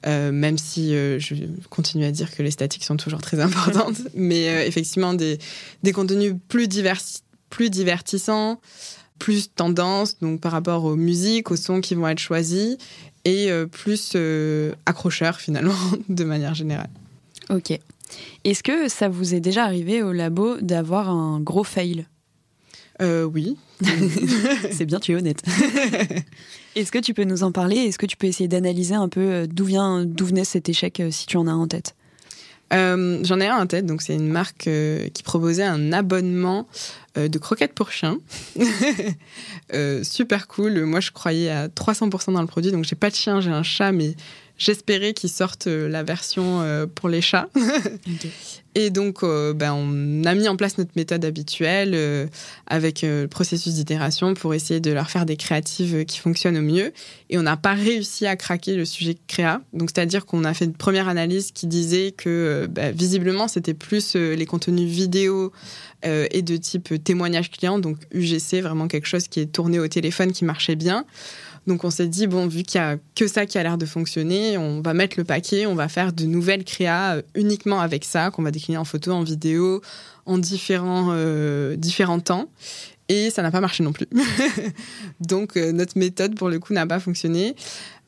[0.06, 1.34] Euh, même si euh, je
[1.70, 5.40] continue à dire que les statiques sont toujours très importantes, mais effectivement des,
[5.82, 7.00] des contenus plus, divers,
[7.50, 8.60] plus divertissants,
[9.20, 12.78] plus tendance, donc par rapport aux musiques, aux sons qui vont être choisis,
[13.26, 14.18] et plus
[14.86, 15.76] accrocheurs finalement,
[16.10, 16.90] de manière générale.
[17.50, 17.80] Ok.
[18.44, 22.06] Est-ce que ça vous est déjà arrivé au labo d'avoir un gros fail?
[23.02, 23.58] Oui.
[24.72, 25.42] C'est bien, tu es honnête.
[26.76, 27.78] Est-ce que tu peux nous en parler?
[27.78, 31.26] Est-ce que tu peux essayer d'analyser un peu d'où vient, d'où venait cet échec si
[31.26, 31.96] tu en as en tête?
[32.74, 34.70] J'en ai un en tête, donc c'est une marque
[35.14, 36.68] qui proposait un abonnement
[37.16, 38.18] de croquettes pour chiens.
[40.04, 40.84] super cool.
[40.86, 43.64] Moi, je croyais à 300% dans le produit, donc j'ai pas de chien, j'ai un
[43.64, 44.16] chat, mais
[44.58, 47.50] J'espérais qu'ils sortent euh, la version euh, pour les chats.
[48.76, 52.30] Et donc, euh, ben, on a mis en place notre méthode habituelle
[52.66, 56.92] avec le processus d'itération pour essayer de leur faire des créatives qui fonctionnent au mieux.
[57.30, 59.62] Et on n'a pas réussi à craquer le sujet créa.
[59.74, 64.16] Donc, c'est-à-dire qu'on a fait une première analyse qui disait que ben, visiblement, c'était plus
[64.16, 65.52] les contenus vidéo
[66.04, 70.32] et de type témoignage client, donc UGC, vraiment quelque chose qui est tourné au téléphone
[70.32, 71.06] qui marchait bien.
[71.68, 73.86] Donc on s'est dit, bon, vu qu'il y a que ça qui a l'air de
[73.86, 78.04] fonctionner, on va mettre le paquet, on va faire de nouvelles créas euh, uniquement avec
[78.04, 79.82] ça, qu'on va décliner en photo, en vidéo,
[80.26, 82.50] en différents, euh, différents temps.
[83.10, 84.08] Et ça n'a pas marché non plus.
[85.20, 87.56] Donc euh, notre méthode, pour le coup, n'a pas fonctionné.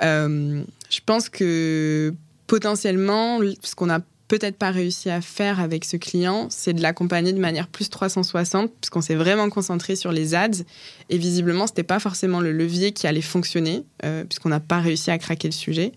[0.02, 2.14] je pense que
[2.48, 7.34] potentiellement, ce qu'on a peut-être pas réussi à faire avec ce client, c'est de l'accompagner
[7.34, 10.64] de manière plus 360, puisqu'on s'est vraiment concentré sur les ads.
[11.10, 15.12] Et visiblement, c'était pas forcément le levier qui allait fonctionner, euh, puisqu'on n'a pas réussi
[15.12, 15.92] à craquer le sujet.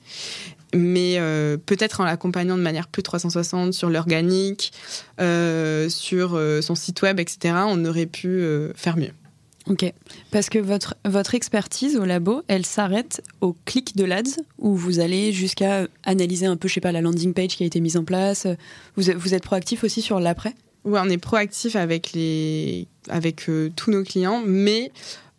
[0.75, 4.73] Mais euh, peut-être en l'accompagnant de manière plus 360 sur l'organique,
[5.21, 8.43] euh, sur son site web, etc., on aurait pu
[8.75, 9.13] faire mieux.
[9.69, 9.93] Ok,
[10.31, 14.99] parce que votre, votre expertise au labo, elle s'arrête au clic de l'ADS, où vous
[14.99, 17.99] allez jusqu'à analyser un peu, je sais pas, la landing page qui a été mise
[17.99, 18.47] en place.
[18.97, 20.55] Vous, vous êtes proactif aussi sur l'après?
[20.85, 24.91] Oui, on est proactif avec, les, avec euh, tous nos clients, mais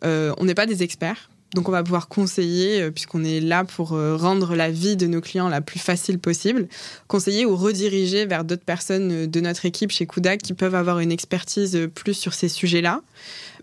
[0.04, 1.28] euh, on n'est pas des experts.
[1.54, 5.20] Donc on va pouvoir conseiller, euh, puisqu'on est là pour rendre la vie de nos
[5.20, 6.68] clients la plus facile possible,
[7.08, 11.10] conseiller ou rediriger vers d'autres personnes de notre équipe chez Kudak qui peuvent avoir une
[11.10, 13.02] expertise plus sur ces sujets-là.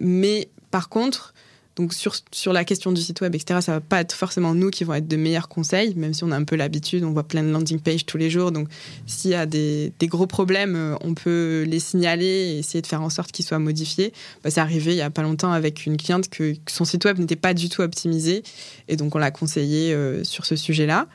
[0.01, 1.34] Mais par contre,
[1.77, 4.71] donc sur, sur la question du site web, etc., ça va pas être forcément nous
[4.71, 7.23] qui vont être de meilleurs conseils, même si on a un peu l'habitude, on voit
[7.23, 8.51] plein de landing pages tous les jours.
[8.51, 8.67] Donc
[9.06, 13.03] s'il y a des, gros problèmes, euh, on peut les signaler et essayer de faire
[13.03, 14.12] en sorte qu'ils soient modifiés.
[14.43, 17.19] Bah, c'est arrivé il y a pas longtemps avec une cliente que, son site web
[17.19, 18.41] n'était pas du tout optimisé
[18.88, 21.08] et donc on l'a conseillé euh, sur ce sujet-là.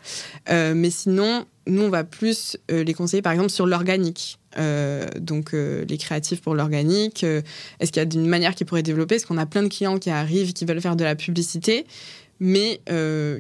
[0.49, 4.39] Euh, mais sinon, nous, on va plus les conseiller par exemple sur l'organique.
[4.59, 7.41] Euh, donc euh, les créatifs pour l'organique euh,
[7.81, 9.99] Est-ce qu'il y a une manière qui pourrait développer Est-ce qu'on a plein de clients
[9.99, 11.87] qui arrivent, qui veulent faire de la publicité,
[12.41, 12.81] mais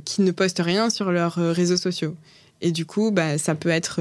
[0.04, 2.16] qui ne postent rien sur leurs réseaux sociaux?
[2.60, 4.00] Et du coup, bah, ça peut être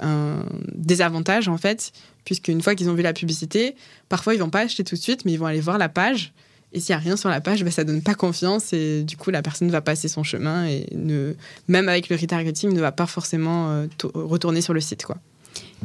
[0.00, 1.92] un désavantage en fait,
[2.24, 3.74] puisqu'une fois qu'ils ont vu la publicité,
[4.08, 6.32] parfois ils vont pas acheter tout de suite, mais ils vont aller voir la page.
[6.74, 9.16] Et s'il n'y a rien sur la page, bah, ça donne pas confiance et du
[9.16, 11.34] coup la personne va passer son chemin et ne,
[11.68, 15.16] même avec le retargeting, ne va pas forcément retourner sur le site quoi.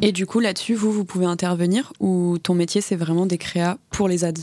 [0.01, 3.77] Et du coup, là-dessus, vous, vous pouvez intervenir ou ton métier, c'est vraiment des créas
[3.91, 4.33] pour les ads?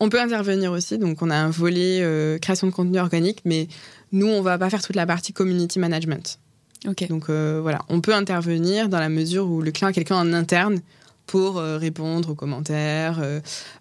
[0.00, 0.98] On peut intervenir aussi.
[0.98, 3.68] Donc, on a un volet euh, création de contenu organique, mais
[4.12, 6.38] nous, on va pas faire toute la partie community management.
[6.86, 7.06] Ok.
[7.08, 10.32] Donc, euh, voilà, on peut intervenir dans la mesure où le client a quelqu'un en
[10.32, 10.80] interne
[11.28, 13.22] pour euh, répondre aux commentaires,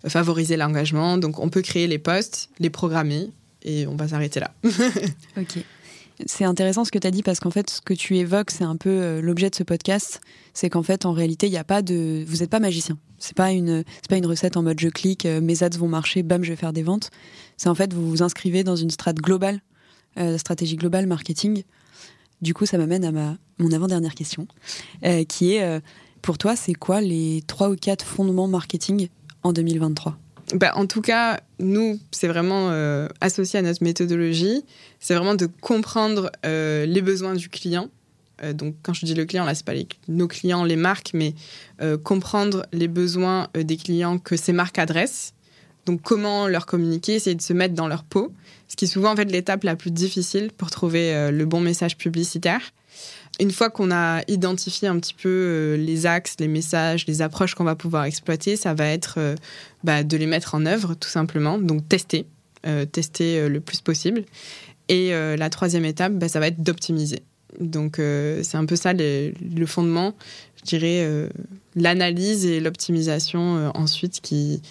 [0.05, 1.17] favoriser l'engagement.
[1.17, 3.31] Donc, on peut créer les posts, les programmer,
[3.63, 4.51] et on va s'arrêter là.
[5.37, 5.63] ok.
[6.25, 8.63] C'est intéressant ce que tu as dit parce qu'en fait, ce que tu évoques, c'est
[8.63, 10.19] un peu euh, l'objet de ce podcast.
[10.53, 12.23] C'est qu'en fait, en réalité, il n'y a pas de.
[12.27, 12.97] Vous n'êtes pas magicien.
[13.19, 15.87] C'est pas une, c'est pas une recette en mode je clique, euh, mes ads vont
[15.87, 17.11] marcher, bam, je vais faire des ventes.
[17.55, 19.61] C'est en fait, vous vous inscrivez dans une strate globale,
[20.17, 21.63] euh, stratégie globale marketing.
[22.41, 24.47] Du coup, ça m'amène à ma, mon avant-dernière question,
[25.27, 25.81] qui est
[26.21, 29.09] pour toi, c'est quoi les trois ou quatre fondements marketing
[29.43, 30.17] en 2023
[30.53, 34.63] bah, en tout cas, nous, c'est vraiment euh, associé à notre méthodologie.
[34.99, 37.89] C'est vraiment de comprendre euh, les besoins du client.
[38.43, 39.73] Euh, donc, quand je dis le client, là, c'est pas
[40.07, 41.33] nos clients, les marques, mais
[42.03, 45.33] comprendre les besoins des clients que ces marques adressent.
[45.85, 48.31] Donc, comment leur communiquer, essayer de se mettre dans leur peau.
[48.69, 51.97] Ce qui est souvent en fait l'étape la plus difficile pour trouver le bon message
[51.97, 52.61] publicitaire
[53.39, 57.55] une fois qu'on a identifié un petit peu euh, les axes, les messages, les approches
[57.55, 59.35] qu'on va pouvoir exploiter, ça va être euh,
[59.83, 61.57] bah, de les mettre en œuvre tout simplement.
[61.57, 62.25] Donc tester,
[62.65, 64.23] euh, tester le plus possible.
[64.89, 67.19] Et la troisième étape, bah, ça va être d'optimiser.
[67.59, 69.33] Donc c'est un peu ça le,
[69.65, 70.15] fondement,
[70.55, 71.29] je dirais,
[71.75, 74.61] l'analyse et l'optimisation ensuite qui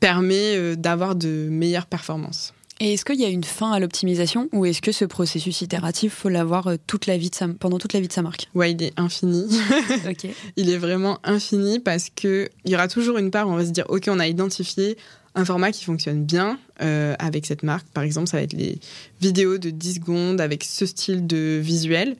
[0.00, 2.52] permet d'avoir de meilleures performances.
[2.80, 6.12] Et est-ce qu'il y a une fin à l'optimisation ou est-ce que ce processus itératif,
[6.12, 8.48] faut l'avoir euh, toute la vie de sa, pendant toute la vie de sa marque?
[8.54, 9.46] Ouais, il est infini.
[10.56, 13.64] Il est vraiment infini parce que il y aura toujours une part où on va
[13.64, 14.96] se dire, ok, on a identifié
[15.36, 17.86] un format qui fonctionne bien euh, avec cette marque.
[17.88, 18.78] Par exemple, ça va être les
[19.20, 22.16] vidéos de 10 secondes avec ce style de visuel.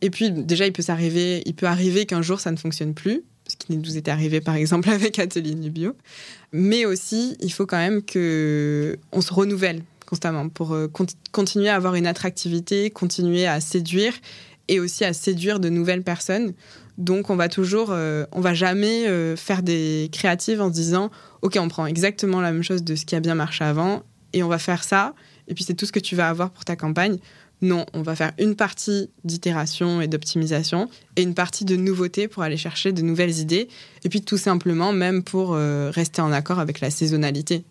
[0.00, 3.22] Et puis, déjà, il peut s'arriver, il peut arriver qu'un jour ça ne fonctionne plus
[3.48, 5.94] ce qui nous était arrivé par exemple avec Atelier Nubio.
[6.52, 9.82] Mais aussi, il faut quand même que on se renouvelle
[10.12, 10.88] constamment pour euh,
[11.32, 14.12] continuer à avoir une attractivité, continuer à séduire
[14.68, 16.52] et aussi à séduire de nouvelles personnes.
[16.98, 21.10] Donc on va toujours, euh, on va jamais euh, faire des créatives en se disant,
[21.40, 24.02] ok, on prend exactement la même chose de ce qui a bien marché avant
[24.34, 25.14] et on va faire ça.
[25.48, 27.16] Et puis c'est tout ce que tu vas avoir pour ta campagne.
[27.62, 32.42] Non, on va faire une partie d'itération et d'optimisation et une partie de nouveauté pour
[32.42, 33.68] aller chercher de nouvelles idées.
[34.02, 37.62] Et puis tout simplement, même pour euh, rester en accord avec la saisonnalité.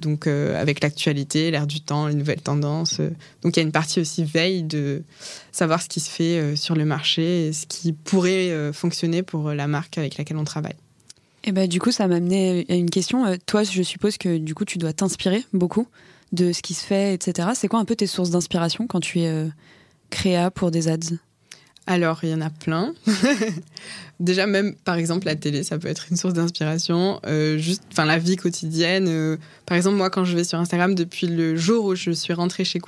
[0.00, 3.00] Donc euh, avec l'actualité, l'air du temps, les nouvelles tendances.
[3.00, 3.10] Euh.
[3.42, 5.02] Donc il y a une partie aussi veille de
[5.50, 9.66] savoir ce qui se fait sur le marché et ce qui pourrait fonctionner pour la
[9.66, 10.76] marque avec laquelle on travaille.
[11.42, 13.24] Et bah, du coup, ça m'a amené à une question.
[13.46, 15.88] Toi, je suppose que du coup, tu dois t'inspirer beaucoup
[16.32, 17.50] de ce qui se fait, etc.
[17.54, 19.48] C'est quoi un peu tes sources d'inspiration quand tu es euh,
[20.10, 21.16] créa pour des ads?
[21.86, 22.94] Alors, il y en a plein.
[24.20, 27.20] Déjà, même par exemple, la télé, ça peut être une source d'inspiration.
[27.26, 29.06] Euh, juste, enfin, la vie quotidienne.
[29.08, 32.32] Euh, par exemple, moi, quand je vais sur Instagram, depuis le jour où je suis
[32.32, 32.78] rentrée chez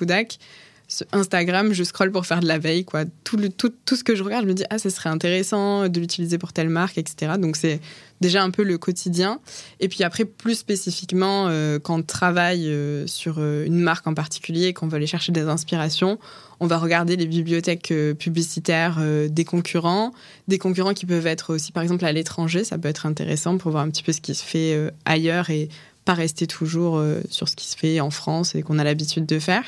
[1.13, 3.05] Instagram, je scrolle pour faire de la veille, quoi.
[3.25, 5.89] Tout, le, tout, tout, ce que je regarde, je me dis, ah, ça serait intéressant
[5.89, 7.33] de l'utiliser pour telle marque, etc.
[7.39, 7.81] Donc, c'est
[8.23, 9.41] déjà un peu le quotidien.
[9.81, 14.15] Et puis après, plus spécifiquement, euh, quand on travaille euh, sur euh, une marque en
[14.15, 16.19] particulier, qu'on veut aller chercher des inspirations,
[16.61, 20.13] on va regarder les bibliothèques publicitaires des concurrents,
[20.47, 22.63] des concurrents qui peuvent être aussi, par exemple, à l'étranger.
[22.63, 25.69] Ça peut être intéressant pour voir un petit peu ce qui se fait ailleurs et
[26.05, 29.41] pas rester toujours sur ce qui se fait en France et qu'on a l'habitude de
[29.41, 29.65] faire.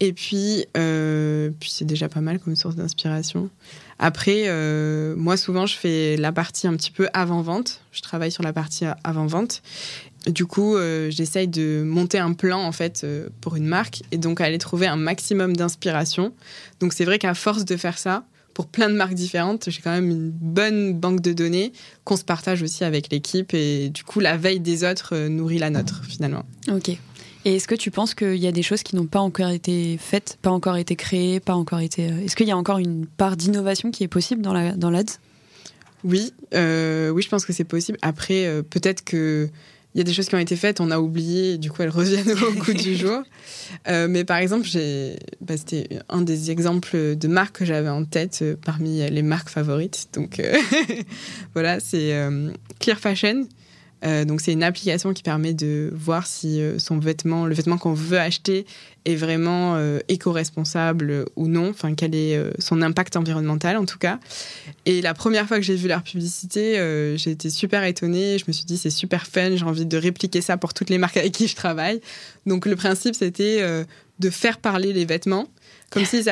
[0.00, 3.50] Et puis, euh, puis c'est déjà pas mal comme source d'inspiration.
[3.98, 7.80] Après, euh, moi, souvent, je fais la partie un petit peu avant-vente.
[7.90, 9.60] Je travaille sur la partie avant-vente.
[10.28, 13.04] Du coup, euh, j'essaye de monter un plan, en fait,
[13.40, 16.32] pour une marque et donc aller trouver un maximum d'inspiration.
[16.78, 19.92] Donc, c'est vrai qu'à force de faire ça, pour plein de marques différentes, j'ai quand
[19.92, 21.72] même une bonne banque de données
[22.04, 25.70] qu'on se partage aussi avec l'équipe et du coup, la veille des autres nourrit la
[25.70, 26.44] nôtre, finalement.
[26.68, 26.98] Ok.
[27.48, 29.96] Et est-ce que tu penses qu'il y a des choses qui n'ont pas encore été
[29.98, 32.10] faites, pas encore été créées, pas encore été.
[32.10, 34.90] Euh, est-ce qu'il y a encore une part d'innovation qui est possible dans la dans
[34.90, 35.18] l'ads?
[36.04, 37.96] Oui, euh, oui, je pense que c'est possible.
[38.02, 39.48] Après, euh, peut-être que
[39.94, 41.88] il y a des choses qui ont été faites, on a oublié, du coup elles
[42.02, 43.22] reviennent au goût du jour.
[43.86, 48.44] mais par exemple, j'ai, bah, c'était un des exemples de marques que j'avais en tête
[48.62, 50.08] parmi les marques favorites.
[50.12, 50.42] Donc
[51.54, 52.12] voilà, c'est
[52.78, 53.48] Clear Fashion.
[54.04, 57.78] Euh, donc c'est une application qui permet de voir si euh, son vêtement, le vêtement
[57.78, 58.64] qu'on veut acheter
[59.04, 64.20] est vraiment euh, éco-responsable ou non, enfin quel est son impact environnemental en tout cas.
[64.86, 66.74] Et la première fois que j'ai vu leur publicité,
[67.16, 70.40] j'ai été super étonnée, je me suis dit c'est super fun, j'ai envie de répliquer
[70.40, 72.00] ça pour toutes les marques avec qui je travaille.
[72.46, 73.62] Donc le principe c'était
[74.18, 75.48] de faire parler les vêtements
[75.90, 76.24] comme s'ils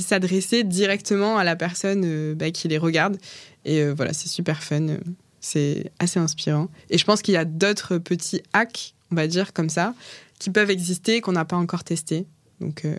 [0.00, 3.18] s'adressaient directement à la personne bah, qui les regarde.
[3.66, 4.86] Et voilà, c'est super fun.
[5.48, 6.68] C'est assez inspirant.
[6.90, 9.94] Et je pense qu'il y a d'autres petits hacks, on va dire comme ça,
[10.40, 12.26] qui peuvent exister qu'on n'a pas encore testé.
[12.60, 12.84] Donc.
[12.84, 12.96] Euh,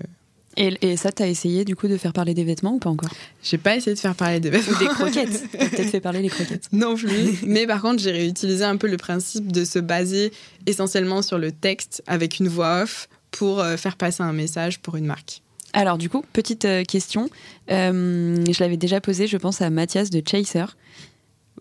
[0.56, 3.10] et, ça, tu as essayé du coup de faire parler des vêtements ou pas encore?
[3.44, 4.78] J'ai pas essayé de faire parler des vêtements.
[4.78, 5.44] Ou des croquettes.
[5.52, 6.70] Tu peut-être fait parler les croquettes.
[6.72, 7.44] Non plus.
[7.46, 10.32] Mais par contre, j'ai réutilisé un peu le principe de se baser
[10.66, 14.96] essentiellement sur le texte avec une voix off pour euh, faire passer un message pour
[14.96, 15.42] une marque.
[15.74, 17.30] Alors du coup, petite euh, question.
[17.68, 20.64] je l'avais déjà posée, je pense, à Mathias de Chaser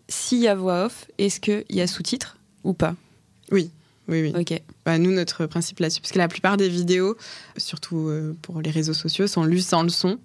[0.08, 2.94] s'il y a voix off, est-ce qu'il y a sous-titres ou pas?
[3.50, 3.70] Oui.
[4.08, 4.32] Oui, oui.
[4.40, 4.60] Ok.
[4.84, 7.16] Bah, nous, notre principe là-dessus, parce que la plupart des vidéos,
[7.56, 10.18] surtout euh, pour les réseaux sociaux, sont lues sans le son.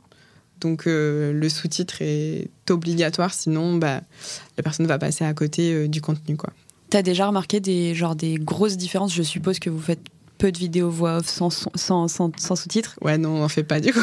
[0.60, 4.02] Donc euh, le sous-titre est obligatoire, sinon bah,
[4.58, 6.38] la personne va passer à côté euh, du contenu.
[6.38, 6.54] quoi.
[6.92, 9.14] T'as déjà remarqué des, genre, des grosses différences?
[9.14, 10.02] Je suppose que vous faites
[10.42, 13.80] peu de vidéos voix off sans, sans, sans, sous-titres Ouais, non, on n'en fait pas
[13.80, 14.00] du coup.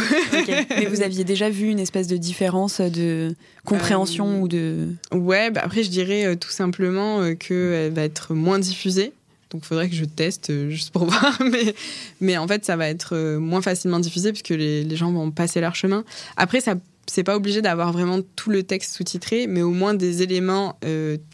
[0.70, 4.88] Mais vous aviez déjà vu une espèce de différence de compréhension euh, ou de...
[5.12, 9.12] Ouais, bah après je dirais euh, tout simplement euh, qu'elle va être moins diffusée.
[9.51, 11.42] Donc il faudrait que je teste juste pour voir.
[11.51, 11.74] Mais,
[12.20, 15.61] mais en fait, ça va être moins facilement diffusé puisque les, les gens vont passer
[15.61, 16.05] leur chemin.
[16.37, 16.77] Après, ça
[17.09, 20.79] c'est pas obligé d'avoir vraiment tout le texte sous-titré, mais au moins des éléments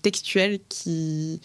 [0.03, 1.40] textuels qui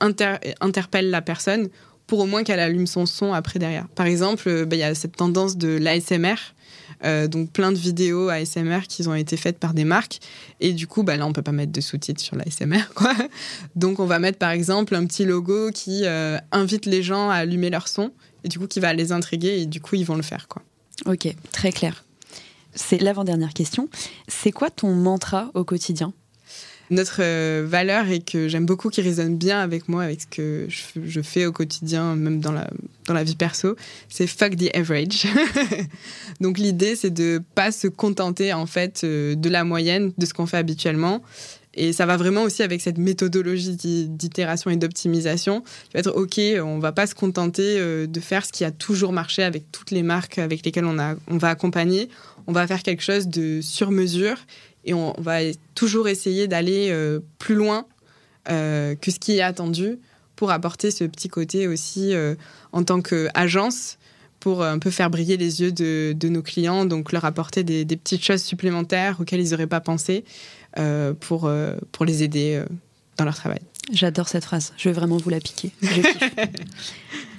[0.00, 1.68] interpellent la personne
[2.06, 3.88] pour au moins qu'elle allume son son après derrière.
[3.88, 6.36] Par exemple, euh, bah, il y a cette tendance de l'ASMR.
[7.04, 10.20] Euh, donc plein de vidéos ASMR qui ont été faites par des marques.
[10.60, 13.12] Et du coup bah là on peut pas mettre de sous-titres sur l'ASMR quoi.
[13.76, 17.36] Donc on va mettre par exemple un petit logo qui euh, invite les gens à
[17.36, 18.12] allumer leur son
[18.44, 20.62] et du coup qui va les intriguer et du coup ils vont le faire quoi.
[21.06, 22.04] Ok très clair.
[22.74, 23.88] C'est l'avant-dernière question.
[24.26, 26.12] C'est quoi ton mantra au quotidien?
[26.90, 30.66] Notre euh, valeur et que j'aime beaucoup, qui résonne bien avec moi, avec ce que
[30.68, 32.68] je, fais au quotidien, même dans la,
[33.06, 33.76] dans la vie perso,
[34.08, 35.26] c'est fuck the average.
[36.40, 40.34] Donc l'idée, c'est de pas se contenter en fait euh, de la moyenne de ce
[40.34, 41.22] qu'on fait habituellement
[41.74, 45.64] Et ça va vraiment aussi avec cette méthodologie d'itération et d'optimisation.
[45.94, 49.12] Va être OK, on va pas se contenter euh, de faire ce qui a toujours
[49.12, 52.08] marché avec toutes les marques avec lesquelles on, a, on va accompagner.
[52.46, 54.36] On va faire quelque chose de sur mesure
[54.84, 55.38] et on, va
[55.74, 57.86] toujours essayer d'aller euh, plus loin
[58.50, 59.98] euh, que ce qui est attendu
[60.36, 62.12] pour apporter ce petit côté aussi
[62.72, 63.98] en tant qu'agence
[64.40, 67.96] pour un peu faire briller les yeux de, nos clients, donc leur apporter des, des,
[67.96, 70.24] petites choses supplémentaires auxquelles ils n'auraient pas pensé.
[70.76, 72.64] Euh, pour, euh, pour les aider euh,
[73.16, 73.60] dans leur travail.
[73.92, 75.70] J'adore cette phrase, je vais vraiment vous la piquer.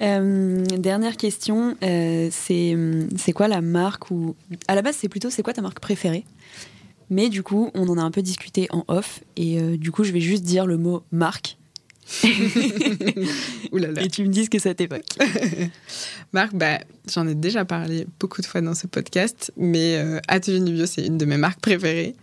[0.00, 4.34] dernière question, c'est quoi la marque ou
[4.68, 6.24] à la base c'est plutôt c'est quoi ta marque préférée?
[7.10, 10.12] Mais du coup on en a un peu discuté en off et du coup je
[10.12, 11.56] vais juste dire le mot marque
[12.24, 15.04] Et tu me dis ce que ça t'évoque.
[16.32, 16.78] Marc, bah,
[17.12, 21.04] j'en ai déjà parlé beaucoup de fois dans ce podcast, mais euh, Atelier Nubio, c'est
[21.04, 22.14] une de mes marques préférées.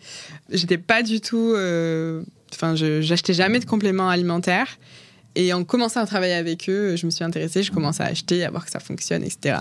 [0.50, 1.54] J'étais pas du tout.
[1.56, 2.24] Euh,
[2.54, 4.80] enfin, j'achetais jamais de compléments alimentaires.
[5.36, 8.44] Et en commençant à travailler avec eux, je me suis intéressée, je commence à acheter,
[8.44, 9.60] à voir que ça fonctionne, etc.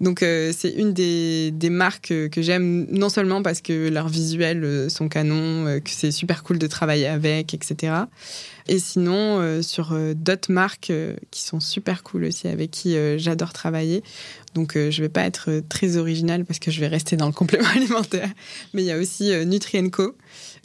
[0.00, 5.08] Donc euh, c'est une des, marques que j'aime, non seulement parce que leurs visuels sont
[5.08, 8.06] canons, que c'est super cool de travailler avec, etc.
[8.68, 12.96] Et sinon, euh, sur euh, d'autres marques euh, qui sont super cool aussi, avec qui
[13.16, 14.02] j'adore travailler.
[14.54, 17.32] Donc, je ne vais pas être très originale parce que je vais rester dans le
[17.32, 18.30] complément alimentaire.
[18.74, 20.16] Mais il y a aussi Nutrienco,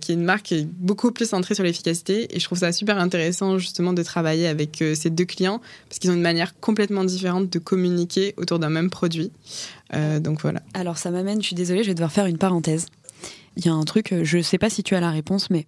[0.04, 2.36] qui est une marque beaucoup plus centrée sur l'efficacité.
[2.36, 6.12] Et je trouve ça super intéressant justement de travailler avec ces deux clients parce qu'ils
[6.12, 9.32] ont une manière complètement différente de communiquer autour d'un même produit.
[10.20, 10.62] donc voilà.
[10.74, 12.88] Alors ça m'amène, je suis désolée, je vais devoir faire une parenthèse.
[13.56, 15.66] Il y a un truc, je ne sais pas si tu as la réponse, mais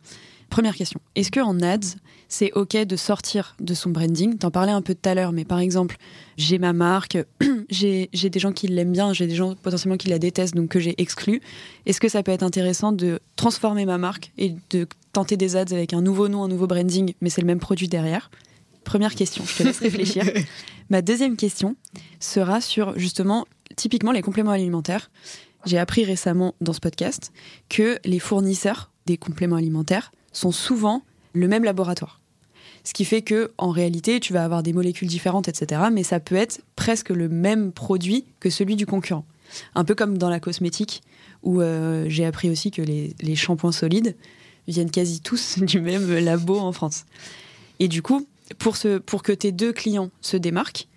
[0.50, 1.00] Première question.
[1.16, 1.98] Est-ce qu'en ads,
[2.30, 4.38] c'est OK de sortir de son branding?
[4.38, 5.98] T'en parlais un peu tout à l'heure, mais par exemple,
[6.38, 7.18] j'ai ma marque,
[7.70, 10.80] j'ai des gens qui l'aiment bien, j'ai des gens potentiellement qui la détestent, donc que
[10.80, 11.42] j'ai exclu.
[11.86, 15.74] Est-ce que ça peut être intéressant de transformer ma marque et de tenter des ads
[15.74, 18.30] avec un nouveau nom, un nouveau branding, mais c'est le même produit derrière?
[18.84, 20.24] Première question, je te laisse réfléchir.
[20.90, 21.76] ma deuxième question
[22.20, 25.10] sera sur justement, typiquement, les compléments alimentaires.
[25.66, 27.34] J'ai appris récemment dans ce podcast
[27.70, 32.20] que les fournisseurs des compléments alimentaires sont souvent le même laboratoire.
[32.84, 35.82] Ce qui fait que, en réalité, tu vas avoir des molécules différentes, etc.
[35.92, 39.26] Mais ça peut être presque le même produit que celui du concurrent.
[39.74, 41.02] Un peu comme dans la cosmétique,
[41.42, 44.16] où euh, j'ai appris aussi que les, shampoings solides
[44.68, 47.06] viennent quasi tous du même labo en France.
[47.80, 48.28] Et du coup,
[48.60, 50.88] pour, que tes deux clients se démarquent,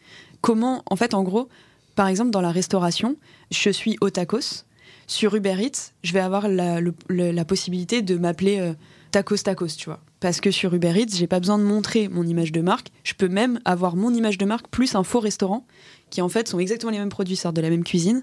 [0.43, 1.49] comment, en fait, en gros,
[1.95, 3.16] par exemple, dans la restauration,
[3.51, 4.64] je suis au tacos.
[5.07, 8.74] Sur Uber Eats, je vais avoir la, la possibilité de m'appeler euh,
[9.11, 10.01] tacos tacos, tu vois.
[10.21, 12.89] Parce que sur Uber Eats, j'ai pas besoin de montrer mon image de marque.
[13.05, 15.67] Je peux même avoir mon image de marque plus un faux restaurant
[16.11, 18.23] qui en fait sont exactement les mêmes produits, sortent de la même cuisine.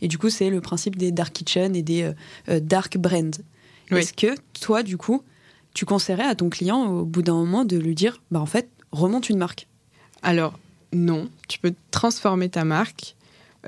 [0.00, 2.12] Et du coup, c'est le principe des dark kitchen et des euh,
[2.48, 3.42] euh, dark brands.
[3.90, 5.22] Est-ce que toi, du coup,
[5.74, 8.68] tu conseillerais à ton client au bout d'un moment de lui dire, bah en fait,
[8.90, 9.68] remonte une marque?
[10.22, 10.58] Alors
[10.92, 13.16] non, tu peux transformer ta marque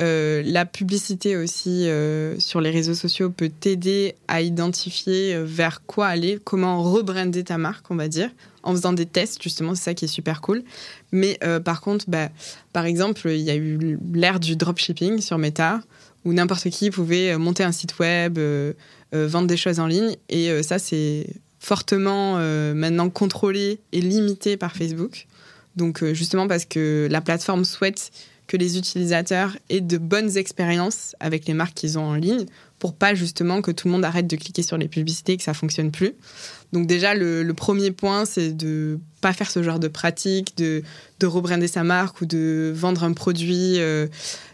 [0.01, 5.85] euh, la publicité aussi euh, sur les réseaux sociaux peut t'aider à identifier euh, vers
[5.87, 8.31] quoi aller, comment rebrander ta marque, on va dire,
[8.63, 10.63] en faisant des tests, justement, c'est ça qui est super cool.
[11.11, 12.29] Mais par contre, bah,
[12.73, 15.81] par exemple, il y a eu l'ère du dropshipping sur Meta,
[16.25, 18.39] où n'importe qui pouvait monter un site web,
[19.13, 21.29] vendre des choses en ligne, et ça, c'est
[21.61, 22.35] fortement
[22.75, 25.27] maintenant contrôlé et limité par Facebook.
[25.77, 28.11] Donc justement parce que la plateforme souhaite
[28.49, 32.47] que les utilisateurs aient de bonnes expériences avec les marques qu'ils ont en ligne
[32.79, 35.43] pour pas justement que tout le monde arrête de cliquer sur les publicités et que
[35.43, 36.15] ça fonctionne plus.
[36.73, 40.83] Donc déjà, le, premier point, c'est de pas faire ce genre de pratique, de,
[41.21, 44.07] de rebrander sa marque ou de vendre un produit euh,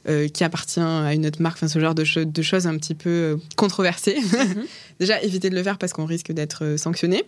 [0.08, 2.94] euh, qui appartient à une autre marque, enfin ce genre de, de choses un petit
[2.94, 4.16] peu euh, controversées.
[4.20, 4.64] Mhm.
[5.00, 7.24] déjà, éviter de le faire parce qu'on risque d'être sanctionné.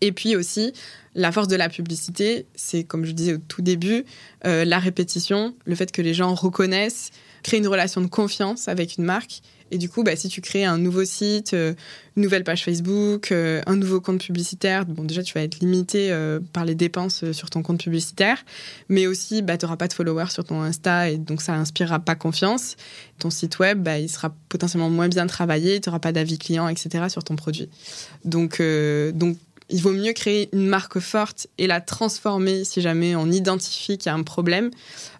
[0.00, 0.72] Et puis aussi,
[1.14, 4.04] la force de la publicité, c'est, comme je disais au tout début,
[4.44, 7.10] euh, la répétition, le fait que les gens reconnaissent,
[7.42, 9.40] créent une relation de confiance avec une marque.
[9.72, 11.74] Et du coup, bah, si tu crées un nouveau site, euh,
[12.16, 16.14] une nouvelle page Facebook, euh, un nouveau compte publicitaire, bon, déjà, tu vas être limité
[16.52, 18.44] par les dépenses sur ton compte publicitaire,
[18.88, 21.98] mais aussi, bah, tu n'auras pas de followers sur ton Insta et donc ça inspirera
[21.98, 22.76] pas confiance.
[23.18, 26.68] Ton site web, bah, il sera potentiellement moins bien travaillé, tu n'auras pas d'avis client,
[26.68, 27.06] etc.
[27.08, 27.68] sur ton produit.
[28.24, 28.62] Donc,
[29.14, 29.36] donc
[29.68, 34.10] il vaut mieux créer une marque forte et la transformer si jamais on identifie qu'il
[34.10, 34.70] y a un problème.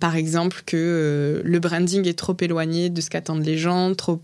[0.00, 4.20] Par exemple, que euh, le branding est trop éloigné de ce qu'attendent les gens, trop,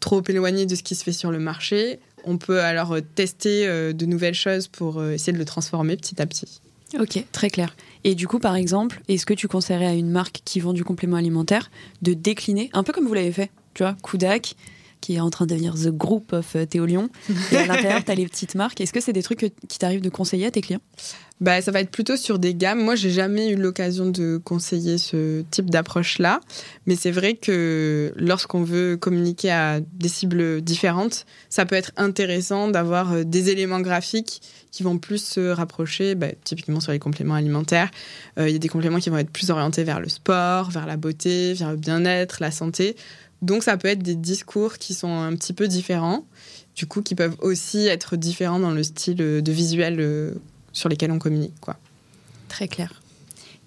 [0.00, 2.00] trop éloigné de ce qui se fait sur le marché.
[2.24, 6.20] On peut alors euh, tester euh, de nouvelles choses pour essayer de le transformer petit
[6.20, 6.60] à petit.
[6.98, 7.76] Ok, très clair.
[8.02, 10.82] Et du coup, par exemple, est-ce que tu conseillerais à une marque qui vend du
[10.82, 11.70] complément alimentaire
[12.02, 14.56] de décliner, un peu comme vous l'avez fait, tu vois, Kudak
[15.00, 17.08] qui est en train de devenir The Group of Théolion.
[17.52, 18.80] Et à l'intérieur, tu as les petites marques.
[18.80, 20.82] Est-ce que c'est des trucs qui t'arrivent de conseiller à tes clients?
[21.40, 22.82] Bah, ça va être plutôt sur des gammes.
[22.84, 26.40] Moi, j'ai jamais eu l'occasion de conseiller ce type d'approche-là,
[26.84, 32.68] mais c'est vrai que lorsqu'on veut communiquer à des cibles différentes, ça peut être intéressant
[32.68, 37.34] d'avoir euh, des éléments graphiques qui vont plus se rapprocher, bah, typiquement sur les compléments
[37.34, 37.90] alimentaires.
[38.38, 40.84] Euh, il y a des compléments qui vont être plus orientés vers le sport, vers
[40.84, 42.96] la beauté, vers le bien-être, la santé.
[43.42, 46.26] Donc, ça peut être des discours qui sont un petit peu différents,
[46.76, 50.32] du coup, qui peuvent aussi être différents dans le style de visuel euh,
[50.72, 51.58] sur lesquels on communique.
[51.60, 51.76] Quoi.
[52.48, 53.00] Très clair.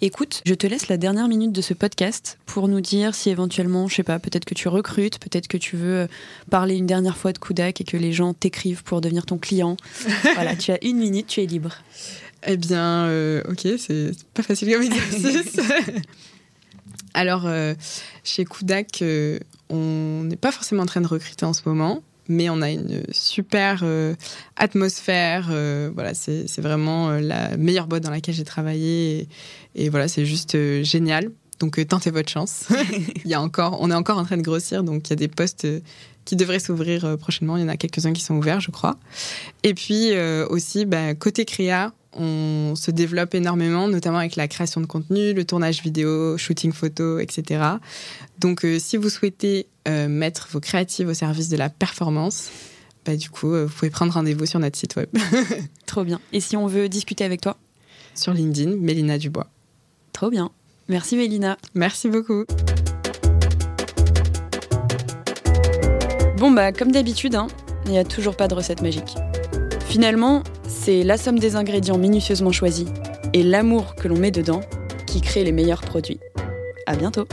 [0.05, 3.87] Écoute, je te laisse la dernière minute de ce podcast pour nous dire si éventuellement,
[3.87, 6.07] je sais pas, peut-être que tu recrutes, peut-être que tu veux euh,
[6.49, 9.77] parler une dernière fois de Kudak et que les gens t'écrivent pour devenir ton client.
[10.35, 11.75] voilà, tu as une minute, tu es libre.
[12.45, 15.57] Eh bien, euh, ok, c'est pas facile comme exercice.
[17.13, 17.73] Alors, euh,
[18.23, 19.03] chez Kudak,
[19.69, 23.03] on n'est pas forcément en train de recruter en ce moment mais on a une
[23.11, 24.15] super euh,
[24.55, 25.49] atmosphère.
[25.51, 29.27] Euh, voilà, c'est vraiment euh, la meilleure boîte dans laquelle j'ai travaillé.
[29.75, 31.31] Et, voilà, c'est juste génial.
[31.59, 32.67] Donc tentez votre chance.
[33.23, 35.17] il y a encore, on est encore en train de grossir, donc il y a
[35.17, 35.67] des postes
[36.25, 37.57] qui devraient s'ouvrir prochainement.
[37.57, 38.97] Il y en a quelques-uns qui sont ouverts, je crois.
[39.63, 40.11] Et puis
[40.49, 45.45] aussi, bah, côté créa, on se développe énormément, notamment avec la création de contenu, le
[45.45, 47.63] tournage vidéo, shooting photo, etc.
[48.39, 52.49] Donc, euh, si vous souhaitez euh, mettre vos créatives au service de la performance,
[53.05, 55.09] bah, du coup, euh, vous pouvez prendre rendez-vous sur notre site web.
[55.85, 56.19] Trop bien.
[56.31, 57.57] Et si on veut discuter avec toi?
[58.15, 59.49] Sur LinkedIn, Mélina Dubois.
[60.13, 60.51] Trop bien.
[60.87, 61.57] Merci Mélina.
[61.73, 62.45] Merci beaucoup.
[66.37, 67.47] Bon, bah, comme d'habitude, hein,
[67.85, 69.15] il n'y a toujours pas de recette magique.
[69.93, 72.87] Finalement, c'est la somme des ingrédients minutieusement choisis
[73.33, 74.61] et l'amour que l'on met dedans
[75.05, 76.19] qui crée les meilleurs produits.
[76.87, 77.27] À bientôt!